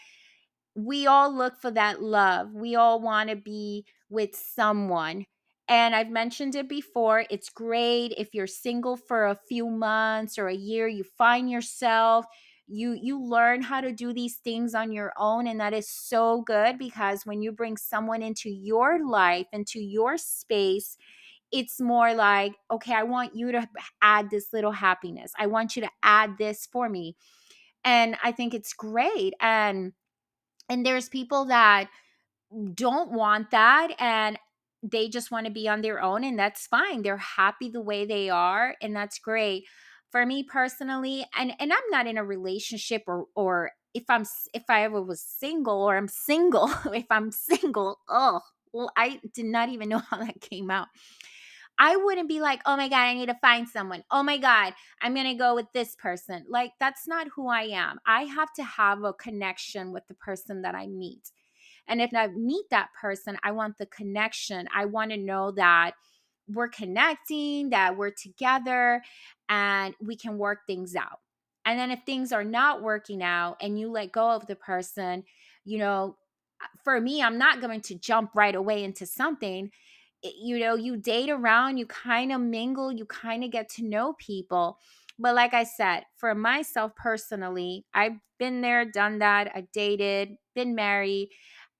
we 0.74 1.06
all 1.06 1.34
look 1.34 1.56
for 1.60 1.70
that 1.70 2.02
love. 2.02 2.52
We 2.52 2.76
all 2.76 3.00
want 3.00 3.30
to 3.30 3.36
be 3.36 3.84
with 4.10 4.34
someone. 4.34 5.26
And 5.72 5.94
I've 5.94 6.10
mentioned 6.10 6.54
it 6.54 6.68
before. 6.68 7.24
It's 7.30 7.48
great 7.48 8.12
if 8.18 8.34
you're 8.34 8.46
single 8.46 8.98
for 8.98 9.26
a 9.26 9.38
few 9.48 9.70
months 9.70 10.38
or 10.38 10.48
a 10.48 10.54
year, 10.54 10.86
you 10.86 11.02
find 11.02 11.50
yourself, 11.50 12.26
you 12.68 12.92
you 12.92 13.18
learn 13.22 13.62
how 13.62 13.80
to 13.80 13.90
do 13.90 14.12
these 14.12 14.36
things 14.36 14.74
on 14.74 14.92
your 14.92 15.14
own 15.16 15.46
and 15.46 15.58
that 15.60 15.72
is 15.72 15.88
so 15.88 16.42
good 16.42 16.78
because 16.78 17.24
when 17.24 17.40
you 17.42 17.52
bring 17.52 17.78
someone 17.78 18.20
into 18.22 18.50
your 18.50 19.08
life, 19.08 19.46
into 19.52 19.80
your 19.80 20.18
space, 20.18 20.98
it's 21.52 21.80
more 21.80 22.14
like, 22.14 22.54
okay, 22.70 22.94
I 22.94 23.04
want 23.04 23.36
you 23.36 23.52
to 23.52 23.68
add 24.02 24.30
this 24.30 24.52
little 24.52 24.72
happiness. 24.72 25.32
I 25.38 25.46
want 25.46 25.76
you 25.76 25.82
to 25.84 25.90
add 26.02 26.38
this 26.38 26.66
for 26.72 26.88
me. 26.90 27.16
And 27.84 28.16
I 28.24 28.32
think 28.32 28.54
it's 28.54 28.74
great. 28.74 29.34
And 29.40 29.94
and 30.68 30.86
there's 30.86 31.08
people 31.08 31.46
that 31.46 31.88
don't 32.74 33.12
want 33.12 33.50
that 33.50 33.94
and 33.98 34.38
they 34.82 35.08
just 35.08 35.30
want 35.30 35.46
to 35.46 35.52
be 35.52 35.68
on 35.68 35.80
their 35.82 36.02
own 36.02 36.24
and 36.24 36.38
that's 36.38 36.66
fine. 36.66 37.02
They're 37.02 37.16
happy 37.16 37.70
the 37.70 37.80
way 37.80 38.04
they 38.04 38.30
are 38.30 38.76
and 38.82 38.94
that's 38.96 39.18
great. 39.18 39.64
For 40.10 40.26
me 40.26 40.42
personally, 40.44 41.24
and 41.34 41.54
and 41.58 41.72
I'm 41.72 41.88
not 41.90 42.06
in 42.06 42.18
a 42.18 42.24
relationship 42.24 43.04
or 43.06 43.26
or 43.34 43.70
if 43.94 44.04
I'm 44.10 44.24
if 44.52 44.64
I 44.68 44.82
ever 44.84 45.00
was 45.02 45.22
single 45.22 45.82
or 45.82 45.96
I'm 45.96 46.08
single, 46.08 46.70
if 46.92 47.06
I'm 47.10 47.30
single, 47.30 47.98
oh, 48.10 48.40
well 48.74 48.92
I 48.94 49.20
did 49.32 49.46
not 49.46 49.70
even 49.70 49.88
know 49.88 49.98
how 50.10 50.18
that 50.18 50.40
came 50.42 50.70
out. 50.70 50.88
I 51.78 51.96
wouldn't 51.96 52.28
be 52.28 52.40
like, 52.40 52.60
"Oh 52.66 52.76
my 52.76 52.88
god, 52.88 52.98
I 53.00 53.14
need 53.14 53.26
to 53.26 53.34
find 53.40 53.68
someone. 53.68 54.04
Oh 54.10 54.22
my 54.22 54.38
god, 54.38 54.74
I'm 55.00 55.14
going 55.14 55.26
to 55.26 55.34
go 55.34 55.54
with 55.54 55.66
this 55.72 55.96
person." 55.96 56.44
Like 56.48 56.72
that's 56.80 57.06
not 57.08 57.28
who 57.34 57.48
I 57.48 57.62
am. 57.64 57.98
I 58.06 58.24
have 58.24 58.52
to 58.54 58.64
have 58.64 59.02
a 59.04 59.12
connection 59.12 59.92
with 59.92 60.06
the 60.06 60.14
person 60.14 60.62
that 60.62 60.74
I 60.74 60.86
meet. 60.86 61.30
And 61.88 62.00
if 62.00 62.10
I 62.14 62.28
meet 62.28 62.66
that 62.70 62.88
person, 63.00 63.36
I 63.42 63.52
want 63.52 63.78
the 63.78 63.86
connection. 63.86 64.68
I 64.74 64.84
want 64.86 65.10
to 65.10 65.16
know 65.16 65.50
that 65.52 65.92
we're 66.48 66.68
connecting, 66.68 67.70
that 67.70 67.96
we're 67.96 68.10
together, 68.10 69.02
and 69.48 69.94
we 70.00 70.16
can 70.16 70.38
work 70.38 70.60
things 70.66 70.94
out. 70.96 71.20
And 71.64 71.78
then 71.78 71.90
if 71.90 72.00
things 72.04 72.32
are 72.32 72.44
not 72.44 72.82
working 72.82 73.22
out 73.22 73.56
and 73.60 73.78
you 73.78 73.90
let 73.90 74.12
go 74.12 74.30
of 74.30 74.46
the 74.46 74.56
person, 74.56 75.24
you 75.64 75.78
know, 75.78 76.16
uh, 76.62 76.66
for 76.82 77.00
me, 77.00 77.22
I'm 77.22 77.38
not 77.38 77.60
going 77.60 77.80
to 77.82 77.94
jump 77.94 78.30
right 78.34 78.54
away 78.54 78.82
into 78.82 79.06
something. 79.06 79.70
You 80.22 80.58
know, 80.58 80.74
you 80.74 80.96
date 80.96 81.30
around, 81.30 81.78
you 81.78 81.86
kind 81.86 82.32
of 82.32 82.40
mingle, 82.40 82.92
you 82.92 83.04
kind 83.04 83.44
of 83.44 83.50
get 83.50 83.68
to 83.70 83.84
know 83.84 84.14
people. 84.14 84.78
But 85.18 85.34
like 85.34 85.54
I 85.54 85.64
said, 85.64 86.04
for 86.16 86.34
myself 86.34 86.92
personally, 86.96 87.84
I've 87.94 88.16
been 88.38 88.60
there, 88.60 88.84
done 88.84 89.18
that. 89.20 89.52
I've 89.54 89.70
dated, 89.72 90.36
been 90.54 90.74
married, 90.74 91.30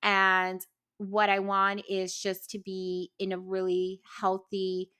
and 0.03 0.65
what 0.99 1.31
I 1.31 1.41
want 1.41 1.83
is 1.89 2.17
just 2.17 2.51
to 2.51 2.59
be 2.59 3.13
in 3.19 3.33
a 3.33 3.39
really 3.39 4.01
healthy 4.21 4.91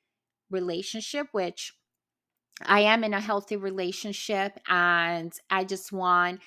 relationship, 0.51 1.29
which 1.33 1.75
I 2.65 2.81
am 2.81 3.05
in 3.05 3.15
a 3.15 3.21
healthy 3.21 3.57
relationship. 3.57 4.59
And 4.69 5.33
I 5.51 5.65
just 5.65 5.93
want 5.93 6.41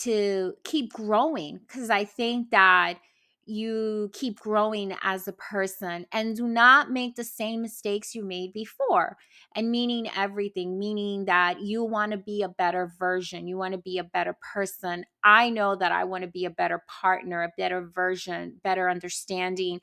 to 0.00 0.54
keep 0.64 0.92
growing 0.92 1.58
because 1.58 1.90
I 1.90 2.04
think 2.04 2.50
that 2.50 2.98
you 3.46 4.10
keep 4.12 4.38
growing 4.40 4.94
as 5.02 5.28
a 5.28 5.32
person 5.32 6.06
and 6.12 6.36
do 6.36 6.48
not 6.48 6.90
make 6.90 7.14
the 7.14 7.24
same 7.24 7.62
mistakes 7.62 8.14
you 8.14 8.24
made 8.24 8.52
before. 8.52 9.16
And 9.54 9.70
meaning 9.70 10.08
everything, 10.16 10.78
meaning 10.78 11.26
that 11.26 11.60
you 11.60 11.84
want 11.84 12.12
to 12.12 12.18
be 12.18 12.42
a 12.42 12.48
better 12.48 12.92
version, 12.98 13.46
you 13.46 13.56
want 13.56 13.72
to 13.72 13.78
be 13.78 13.98
a 13.98 14.04
better 14.04 14.36
person. 14.54 15.04
I 15.24 15.50
know 15.50 15.76
that 15.76 15.92
I 15.92 16.04
want 16.04 16.22
to 16.24 16.28
be 16.30 16.44
a 16.44 16.50
better 16.50 16.82
partner, 16.88 17.42
a 17.42 17.52
better 17.56 17.82
version, 17.94 18.60
better 18.62 18.90
understanding. 18.90 19.80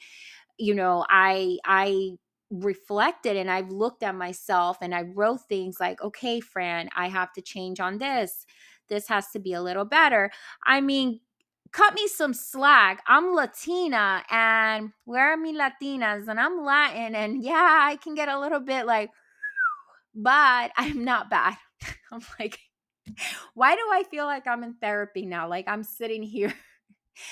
You 0.58 0.76
know, 0.76 1.06
I 1.10 1.58
I 1.66 2.12
reflected 2.52 3.36
and 3.36 3.50
I've 3.50 3.70
looked 3.70 4.04
at 4.04 4.16
myself 4.16 4.78
and 4.82 4.94
I 4.94 5.02
wrote 5.04 5.42
things 5.50 5.78
like, 5.80 6.02
okay, 6.02 6.40
Fran, 6.40 6.90
I 6.96 7.08
have 7.10 7.34
to 7.34 7.42
change 7.42 7.80
on 7.80 7.98
this. 7.98 8.46
This 8.90 9.08
has 9.08 9.30
to 9.32 9.40
be 9.40 9.54
a 9.54 9.62
little 9.62 9.86
better. 9.86 10.32
I 10.66 10.82
mean, 10.82 11.20
cut 11.74 11.96
me 11.96 12.08
some 12.08 12.34
slack. 12.34 13.04
I'm 13.08 13.34
Latina 13.34 14.24
and 14.30 14.92
where 15.06 15.34
are 15.34 15.38
me 15.38 15.58
Latinas? 15.58 16.28
And 16.28 16.40
I'm 16.40 16.64
Latin. 16.64 17.16
And 17.16 17.44
yeah, 17.44 17.80
I 17.82 17.98
can 17.98 18.16
get 18.16 18.30
a 18.30 18.40
little 18.40 18.60
bit 18.60 18.86
like, 18.86 19.10
but 20.16 20.72
I'm 20.78 21.04
not 21.04 21.30
bad. 21.30 21.58
I'm 22.12 22.22
like, 22.40 22.60
why 23.56 23.76
do 23.76 23.82
I 23.92 24.04
feel 24.10 24.26
like 24.26 24.48
I'm 24.48 24.64
in 24.64 24.76
therapy 24.76 25.26
now? 25.26 25.50
Like 25.50 25.68
I'm 25.68 25.84
sitting 25.84 26.24
here 26.24 26.54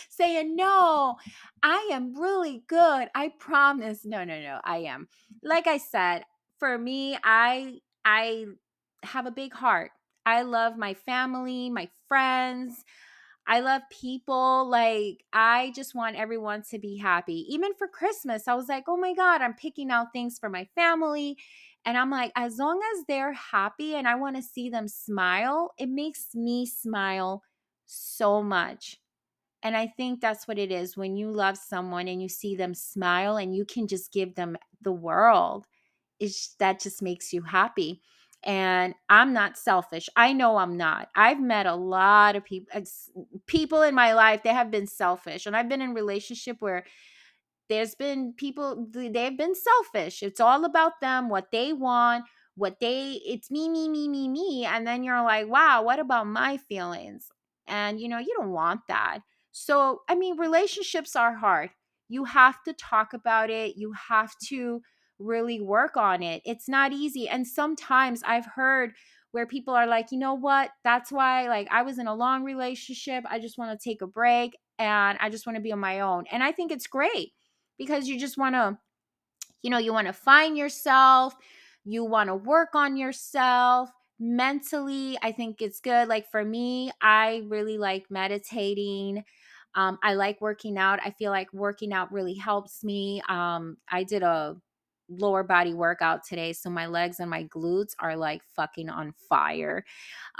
saying, 0.10 0.56
no, 0.56 1.15
I 1.63 1.89
am 1.93 2.19
really 2.19 2.63
good. 2.67 3.10
I 3.15 3.32
promise. 3.39 4.01
No, 4.04 4.23
no, 4.23 4.41
no, 4.41 4.60
I 4.63 4.80
am. 4.80 5.08
Like 5.43 5.67
I 5.67 5.77
said, 5.77 6.23
for 6.60 6.77
me, 6.77 7.17
I, 7.23 7.80
I 8.04 8.45
have 9.04 9.27
a 9.27 9.32
big 9.32 9.54
heart. 9.54 9.91
I 10.25 10.41
love 10.41 10.77
my 10.77 10.93
family, 10.93 11.69
my 11.69 11.89
friends. 12.08 12.84
I 13.47 13.60
love 13.60 13.82
people. 13.89 14.69
Like, 14.69 15.23
I 15.34 15.71
just 15.75 15.95
want 15.95 16.15
everyone 16.15 16.63
to 16.69 16.80
be 16.80 16.97
happy. 16.97 17.45
Even 17.54 17.73
for 17.73 17.88
Christmas, 17.88 18.47
I 18.47 18.54
was 18.54 18.69
like, 18.69 18.86
oh 18.88 18.97
my 18.97 19.13
God, 19.13 19.41
I'm 19.41 19.54
picking 19.56 19.91
out 19.91 20.13
things 20.13 20.39
for 20.39 20.49
my 20.49 20.65
family. 20.75 21.38
And 21.84 21.97
I'm 21.97 22.12
like, 22.12 22.32
as 22.36 22.58
long 22.58 22.80
as 22.95 23.04
they're 23.08 23.34
happy 23.34 23.95
and 23.95 24.08
I 24.08 24.15
want 24.15 24.36
to 24.36 24.41
see 24.41 24.69
them 24.69 24.88
smile, 24.88 25.71
it 25.77 25.89
makes 25.89 26.36
me 26.36 26.65
smile 26.65 27.43
so 27.88 28.43
much. 28.43 28.99
And 29.63 29.77
I 29.77 29.88
think 29.88 30.21
that's 30.21 30.47
what 30.47 30.58
it 30.58 30.71
is 30.71 30.97
when 30.97 31.15
you 31.15 31.30
love 31.32 31.58
someone 31.58 32.08
and 32.08 32.21
you 32.21 32.30
see 32.30 32.56
them 32.56 32.73
smile 32.73 33.38
and 33.38 33.56
you 33.56 33.65
can 33.65 33.88
just 33.88 34.12
give 34.12 34.36
them 34.36 34.58
the 34.82 34.91
world. 34.91 35.67
It's, 36.19 36.56
that 36.60 36.80
just 36.80 37.01
makes 37.01 37.34
you 37.34 37.41
happy 37.43 38.01
and 38.43 38.95
I'm 39.10 39.34
not 39.34 39.58
selfish. 39.58 40.10
I 40.15 40.34
know 40.34 40.58
I'm 40.58 40.77
not. 40.77 41.10
I've 41.15 41.39
met 41.39 41.65
a 41.67 41.75
lot 41.75 42.36
of 42.36 42.43
people 42.43 42.82
people 43.47 43.82
in 43.84 43.95
my 43.95 44.13
life 44.13 44.43
they 44.43 44.49
have 44.54 44.71
been 44.71 44.88
selfish 44.88 45.45
and 45.45 45.56
I've 45.56 45.69
been 45.69 45.82
in 45.82 45.93
relationship 45.93 46.58
where 46.60 46.86
there's 47.69 47.95
been 47.95 48.34
people 48.34 48.88
they've 48.91 49.38
been 49.38 49.56
selfish. 49.56 50.23
It's 50.23 50.39
all 50.39 50.65
about 50.65 50.99
them, 51.01 51.30
what 51.30 51.51
they 51.51 51.73
want, 51.73 52.25
what 52.56 52.80
they 52.82 53.21
it's 53.25 53.49
me 53.49 53.69
me 53.69 53.88
me 53.88 54.08
me 54.10 54.27
me 54.27 54.65
and 54.65 54.86
then 54.86 55.04
you're 55.04 55.21
like, 55.23 55.47
"Wow, 55.47 55.84
what 55.84 55.99
about 55.99 56.27
my 56.27 56.58
feelings?" 56.58 57.30
And 57.67 57.99
you 58.01 58.10
know, 58.10 58.17
you 58.19 58.34
don't 58.38 58.51
want 58.51 58.82
that. 58.88 59.19
So, 59.51 60.01
I 60.10 60.15
mean, 60.15 60.38
relationships 60.38 61.15
are 61.15 61.36
hard. 61.36 61.71
You 62.10 62.25
have 62.25 62.62
to 62.63 62.73
talk 62.73 63.13
about 63.13 63.49
it. 63.49 63.77
You 63.77 63.93
have 64.10 64.34
to 64.47 64.82
really 65.21 65.62
work 65.62 65.97
on 65.97 66.23
it. 66.23 66.41
It's 66.45 66.67
not 66.67 66.91
easy. 66.91 67.29
And 67.29 67.45
sometimes 67.47 68.23
I've 68.25 68.45
heard 68.45 68.93
where 69.31 69.45
people 69.45 69.73
are 69.73 69.88
like, 69.88 70.12
you 70.12 70.17
know 70.19 70.34
what? 70.34 70.71
That's 70.84 71.12
why, 71.12 71.47
like, 71.47 71.67
I 71.71 71.84
was 71.84 71.99
in 71.99 72.07
a 72.07 72.13
long 72.13 72.43
relationship. 72.43 73.23
I 73.29 73.39
just 73.39 73.57
want 73.57 73.79
to 73.79 73.89
take 73.89 74.01
a 74.01 74.07
break 74.07 74.57
and 74.77 75.17
I 75.21 75.29
just 75.29 75.45
want 75.45 75.55
to 75.55 75.62
be 75.62 75.71
on 75.71 75.79
my 75.79 76.01
own. 76.01 76.25
And 76.31 76.43
I 76.43 76.51
think 76.51 76.71
it's 76.71 76.88
great 76.88 77.31
because 77.77 78.07
you 78.07 78.19
just 78.19 78.38
want 78.38 78.55
to, 78.55 78.77
you 79.62 79.69
know, 79.69 79.77
you 79.77 79.93
want 79.93 80.07
to 80.07 80.13
find 80.13 80.57
yourself, 80.57 81.34
you 81.86 82.03
want 82.03 82.27
to 82.27 82.36
work 82.36 82.75
on 82.75 82.97
yourself 82.97 83.89
mentally. 84.19 85.17
I 85.21 85.31
think 85.31 85.62
it's 85.62 85.79
good. 85.79 86.07
Like, 86.10 86.29
for 86.29 86.43
me, 86.43 86.91
I 87.01 87.43
really 87.47 87.77
like 87.77 88.05
meditating. 88.10 89.23
Um, 89.75 89.97
I 90.03 90.15
like 90.15 90.41
working 90.41 90.77
out. 90.77 90.99
I 91.03 91.12
feel 91.12 91.31
like 91.31 91.53
working 91.53 91.93
out 91.93 92.12
really 92.12 92.34
helps 92.34 92.84
me. 92.84 93.21
Um, 93.29 93.77
I 93.89 94.03
did 94.03 94.23
a 94.23 94.57
lower 95.12 95.43
body 95.43 95.74
workout 95.74 96.26
today. 96.26 96.54
So 96.54 96.69
my 96.69 96.88
legs 96.88 97.19
and 97.19 97.30
my 97.30 97.43
glutes 97.45 97.93
are 98.00 98.15
like 98.15 98.41
fucking 98.56 98.89
on 98.89 99.13
fire. 99.30 99.86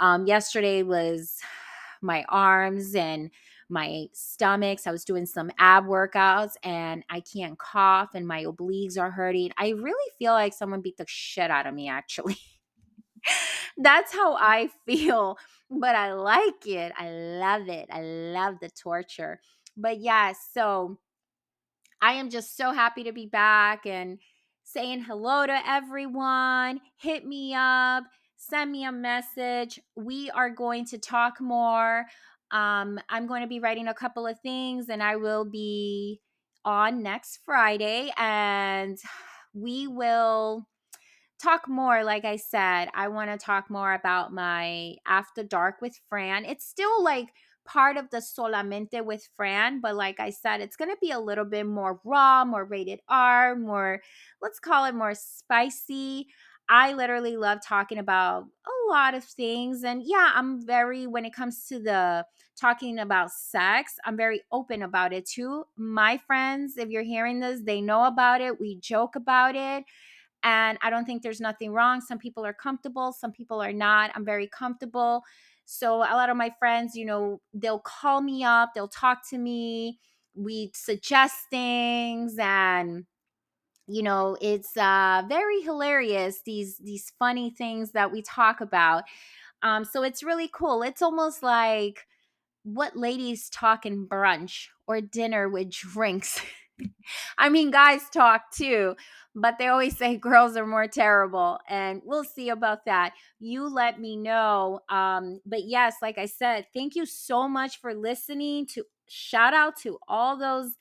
Um, 0.00 0.26
yesterday 0.26 0.82
was 0.82 1.38
my 2.02 2.24
arms 2.28 2.94
and 2.94 3.30
my 3.68 4.06
stomachs. 4.12 4.86
I 4.86 4.90
was 4.90 5.04
doing 5.04 5.26
some 5.26 5.50
ab 5.58 5.84
workouts 5.84 6.54
and 6.62 7.04
I 7.08 7.20
can't 7.20 7.58
cough 7.58 8.10
and 8.14 8.26
my 8.26 8.44
obliques 8.44 8.98
are 8.98 9.10
hurting. 9.10 9.50
I 9.56 9.70
really 9.70 10.10
feel 10.18 10.32
like 10.32 10.52
someone 10.52 10.82
beat 10.82 10.98
the 10.98 11.06
shit 11.08 11.50
out 11.50 11.66
of 11.66 11.74
me, 11.74 11.88
actually. 11.88 12.36
That's 13.78 14.12
how 14.12 14.34
I 14.34 14.68
feel, 14.84 15.38
but 15.70 15.94
I 15.94 16.12
like 16.12 16.66
it. 16.66 16.92
I 16.98 17.10
love 17.10 17.68
it. 17.68 17.88
I 17.90 18.02
love 18.02 18.56
the 18.60 18.68
torture. 18.68 19.40
But 19.76 20.00
yeah, 20.00 20.34
so 20.52 20.98
I 22.02 22.14
am 22.14 22.30
just 22.30 22.56
so 22.56 22.72
happy 22.72 23.04
to 23.04 23.12
be 23.12 23.26
back 23.26 23.86
and 23.86 24.18
saying 24.72 25.02
hello 25.02 25.46
to 25.46 25.58
everyone. 25.68 26.80
Hit 26.96 27.26
me 27.26 27.54
up, 27.54 28.04
send 28.36 28.72
me 28.72 28.84
a 28.84 28.92
message. 28.92 29.78
We 29.96 30.30
are 30.30 30.50
going 30.50 30.86
to 30.86 30.98
talk 30.98 31.40
more. 31.40 32.06
Um, 32.50 32.98
I'm 33.08 33.26
going 33.26 33.42
to 33.42 33.48
be 33.48 33.60
writing 33.60 33.88
a 33.88 33.94
couple 33.94 34.26
of 34.26 34.40
things 34.40 34.88
and 34.88 35.02
I 35.02 35.16
will 35.16 35.44
be 35.44 36.20
on 36.64 37.02
next 37.02 37.40
Friday 37.44 38.10
and 38.16 38.98
we 39.54 39.86
will 39.86 40.66
talk 41.42 41.68
more 41.68 42.04
like 42.04 42.24
i 42.24 42.36
said 42.36 42.88
i 42.94 43.08
want 43.08 43.28
to 43.28 43.36
talk 43.36 43.68
more 43.68 43.94
about 43.94 44.32
my 44.32 44.94
after 45.08 45.42
dark 45.42 45.80
with 45.82 45.98
fran 46.08 46.44
it's 46.44 46.64
still 46.64 47.02
like 47.02 47.26
part 47.64 47.96
of 47.96 48.10
the 48.10 48.18
Solamente 48.18 49.04
with 49.04 49.28
Fran, 49.36 49.80
but 49.80 49.94
like 49.94 50.20
I 50.20 50.30
said, 50.30 50.60
it's 50.60 50.76
going 50.76 50.90
to 50.90 50.96
be 51.00 51.10
a 51.10 51.20
little 51.20 51.44
bit 51.44 51.66
more 51.66 52.00
raw, 52.04 52.44
more 52.44 52.64
rated 52.64 53.00
R, 53.08 53.54
more, 53.56 54.02
let's 54.40 54.58
call 54.58 54.84
it 54.84 54.94
more 54.94 55.14
spicy. 55.14 56.28
I 56.68 56.92
literally 56.92 57.36
love 57.36 57.58
talking 57.64 57.98
about 57.98 58.44
a 58.66 58.90
lot 58.90 59.14
of 59.14 59.24
things. 59.24 59.84
And 59.84 60.02
yeah, 60.04 60.30
I'm 60.34 60.64
very, 60.66 61.06
when 61.06 61.24
it 61.24 61.34
comes 61.34 61.66
to 61.66 61.80
the 61.80 62.24
talking 62.56 62.98
about 62.98 63.30
sex, 63.32 63.94
I'm 64.04 64.16
very 64.16 64.42
open 64.52 64.82
about 64.82 65.12
it 65.12 65.26
too. 65.26 65.64
My 65.76 66.18
friends, 66.26 66.76
if 66.76 66.88
you're 66.88 67.02
hearing 67.02 67.40
this, 67.40 67.60
they 67.64 67.80
know 67.80 68.04
about 68.04 68.40
it. 68.40 68.60
We 68.60 68.76
joke 68.76 69.16
about 69.16 69.56
it. 69.56 69.84
And 70.44 70.78
I 70.82 70.90
don't 70.90 71.04
think 71.04 71.22
there's 71.22 71.40
nothing 71.40 71.72
wrong. 71.72 72.00
Some 72.00 72.18
people 72.18 72.44
are 72.44 72.52
comfortable, 72.52 73.12
some 73.12 73.32
people 73.32 73.62
are 73.62 73.72
not. 73.72 74.10
I'm 74.14 74.24
very 74.24 74.48
comfortable 74.48 75.22
so 75.64 75.96
a 75.98 76.14
lot 76.16 76.30
of 76.30 76.36
my 76.36 76.52
friends, 76.58 76.94
you 76.96 77.04
know, 77.04 77.40
they'll 77.54 77.80
call 77.80 78.20
me 78.20 78.44
up, 78.44 78.70
they'll 78.74 78.88
talk 78.88 79.28
to 79.30 79.38
me, 79.38 79.98
we 80.34 80.70
suggest 80.74 81.36
things 81.50 82.36
and 82.38 83.04
you 83.88 84.02
know 84.02 84.36
it's 84.40 84.76
uh 84.76 85.22
very 85.28 85.60
hilarious 85.62 86.42
these 86.46 86.78
these 86.78 87.12
funny 87.18 87.50
things 87.50 87.92
that 87.92 88.12
we 88.12 88.22
talk 88.22 88.60
about. 88.60 89.04
Um 89.62 89.84
so 89.84 90.02
it's 90.02 90.22
really 90.22 90.48
cool. 90.52 90.82
It's 90.82 91.02
almost 91.02 91.42
like 91.42 92.06
what 92.64 92.96
ladies 92.96 93.50
talk 93.50 93.86
in 93.86 94.06
brunch 94.08 94.68
or 94.86 95.00
dinner 95.00 95.48
with 95.48 95.70
drinks 95.70 96.40
i 97.38 97.48
mean 97.48 97.70
guys 97.70 98.02
talk 98.12 98.50
too 98.52 98.94
but 99.34 99.56
they 99.58 99.66
always 99.68 99.96
say 99.96 100.16
girls 100.18 100.56
are 100.56 100.66
more 100.66 100.86
terrible 100.86 101.58
and 101.68 102.02
we'll 102.04 102.24
see 102.24 102.48
about 102.48 102.84
that 102.86 103.12
you 103.40 103.66
let 103.68 104.00
me 104.00 104.16
know 104.16 104.80
um 104.88 105.40
but 105.46 105.64
yes 105.64 105.96
like 106.02 106.18
i 106.18 106.26
said 106.26 106.66
thank 106.74 106.94
you 106.94 107.06
so 107.06 107.48
much 107.48 107.80
for 107.80 107.94
listening 107.94 108.66
to 108.66 108.84
shout 109.08 109.54
out 109.54 109.76
to 109.76 109.98
all 110.08 110.36
those 110.38 110.76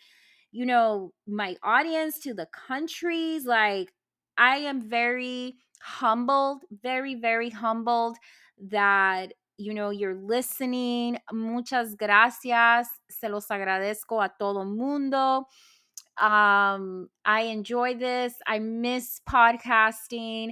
you 0.51 0.65
know, 0.65 1.13
my 1.27 1.55
audience, 1.63 2.19
to 2.19 2.33
the 2.33 2.47
countries. 2.67 3.45
Like, 3.45 3.93
I 4.37 4.57
am 4.57 4.89
very 4.89 5.55
humbled, 5.81 6.63
very, 6.83 7.15
very 7.15 7.49
humbled 7.49 8.17
that, 8.69 9.33
you 9.57 9.73
know, 9.73 9.89
you're 9.91 10.15
listening. 10.15 11.17
Muchas 11.31 11.95
gracias. 11.95 12.87
Se 13.09 13.29
los 13.29 13.47
agradezco 13.47 14.23
a 14.23 14.29
todo 14.39 14.65
mundo. 14.65 15.45
Um, 16.21 17.09
I 17.25 17.41
enjoy 17.43 17.95
this. 17.95 18.33
I 18.47 18.59
miss 18.59 19.21
podcasting. 19.29 20.51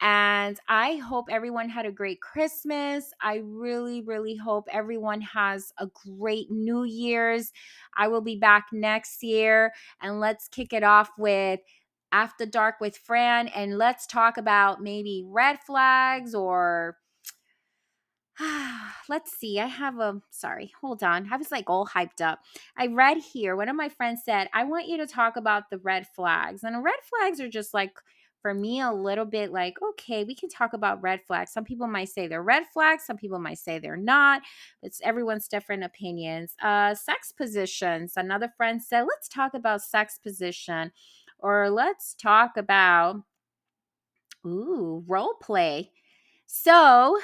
And 0.00 0.58
I 0.68 0.96
hope 0.96 1.26
everyone 1.30 1.68
had 1.70 1.86
a 1.86 1.92
great 1.92 2.20
Christmas. 2.20 3.12
I 3.22 3.40
really, 3.42 4.02
really 4.02 4.36
hope 4.36 4.66
everyone 4.70 5.22
has 5.22 5.72
a 5.78 5.86
great 5.86 6.50
New 6.50 6.82
Year's. 6.84 7.52
I 7.96 8.08
will 8.08 8.20
be 8.20 8.36
back 8.36 8.66
next 8.72 9.22
year. 9.22 9.72
And 10.02 10.20
let's 10.20 10.48
kick 10.48 10.72
it 10.74 10.82
off 10.82 11.10
with 11.16 11.60
After 12.12 12.44
Dark 12.44 12.76
with 12.80 12.96
Fran. 12.98 13.48
And 13.48 13.78
let's 13.78 14.06
talk 14.06 14.36
about 14.36 14.82
maybe 14.82 15.24
red 15.26 15.60
flags 15.60 16.34
or 16.34 16.96
let's 19.08 19.36
see. 19.36 19.60
I 19.60 19.66
have 19.66 19.98
a 19.98 20.20
sorry, 20.30 20.72
hold 20.80 21.02
on. 21.02 21.28
I 21.32 21.36
was 21.36 21.50
like 21.50 21.70
all 21.70 21.86
hyped 21.86 22.20
up. 22.20 22.40
I 22.76 22.88
read 22.88 23.18
here, 23.18 23.56
one 23.56 23.68
of 23.68 23.76
my 23.76 23.88
friends 23.88 24.22
said, 24.24 24.48
I 24.52 24.64
want 24.64 24.88
you 24.88 24.96
to 24.98 25.06
talk 25.06 25.36
about 25.36 25.70
the 25.70 25.78
red 25.78 26.06
flags. 26.08 26.64
And 26.64 26.82
red 26.82 26.94
flags 27.02 27.40
are 27.40 27.48
just 27.48 27.74
like 27.74 27.92
for 28.42 28.52
me 28.52 28.80
a 28.80 28.92
little 28.92 29.24
bit 29.24 29.52
like, 29.52 29.74
okay, 29.80 30.24
we 30.24 30.34
can 30.34 30.50
talk 30.50 30.74
about 30.74 31.02
red 31.02 31.20
flags. 31.26 31.52
Some 31.52 31.64
people 31.64 31.86
might 31.86 32.10
say 32.10 32.26
they're 32.26 32.42
red 32.42 32.64
flags, 32.72 33.04
some 33.06 33.16
people 33.16 33.38
might 33.38 33.58
say 33.58 33.78
they're 33.78 33.96
not. 33.96 34.42
It's 34.82 35.00
everyone's 35.02 35.48
different 35.48 35.84
opinions. 35.84 36.54
Uh 36.62 36.94
sex 36.94 37.32
positions. 37.32 38.14
Another 38.16 38.52
friend 38.56 38.82
said, 38.82 39.02
let's 39.02 39.28
talk 39.28 39.54
about 39.54 39.82
sex 39.82 40.18
position. 40.18 40.92
Or 41.38 41.70
let's 41.70 42.14
talk 42.14 42.56
about 42.56 43.22
ooh, 44.46 45.04
role 45.06 45.34
play. 45.40 45.90
So 46.46 47.18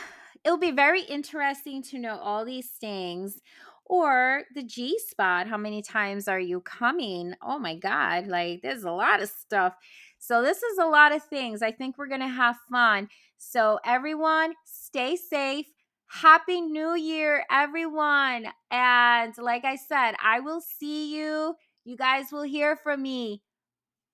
it'll 0.44 0.58
be 0.58 0.70
very 0.70 1.02
interesting 1.02 1.82
to 1.84 1.98
know 1.98 2.16
all 2.18 2.44
these 2.44 2.68
things 2.68 3.40
or 3.84 4.44
the 4.54 4.62
G 4.62 4.98
spot. 4.98 5.48
How 5.48 5.56
many 5.56 5.82
times 5.82 6.28
are 6.28 6.40
you 6.40 6.60
coming? 6.60 7.34
Oh 7.42 7.58
my 7.58 7.74
God, 7.74 8.26
like 8.26 8.62
there's 8.62 8.84
a 8.84 8.92
lot 8.92 9.22
of 9.22 9.28
stuff. 9.28 9.74
So, 10.18 10.42
this 10.42 10.62
is 10.62 10.78
a 10.78 10.86
lot 10.86 11.14
of 11.14 11.22
things. 11.24 11.62
I 11.62 11.72
think 11.72 11.96
we're 11.96 12.06
going 12.06 12.20
to 12.20 12.28
have 12.28 12.56
fun. 12.70 13.08
So, 13.38 13.78
everyone, 13.84 14.54
stay 14.64 15.16
safe. 15.16 15.66
Happy 16.08 16.60
New 16.60 16.94
Year, 16.94 17.44
everyone. 17.50 18.46
And 18.70 19.34
like 19.38 19.64
I 19.64 19.76
said, 19.76 20.14
I 20.22 20.40
will 20.40 20.60
see 20.60 21.16
you. 21.16 21.54
You 21.84 21.96
guys 21.96 22.26
will 22.32 22.42
hear 22.42 22.76
from 22.76 23.02
me. 23.02 23.42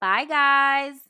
Bye, 0.01 0.27
guys. 0.27 1.06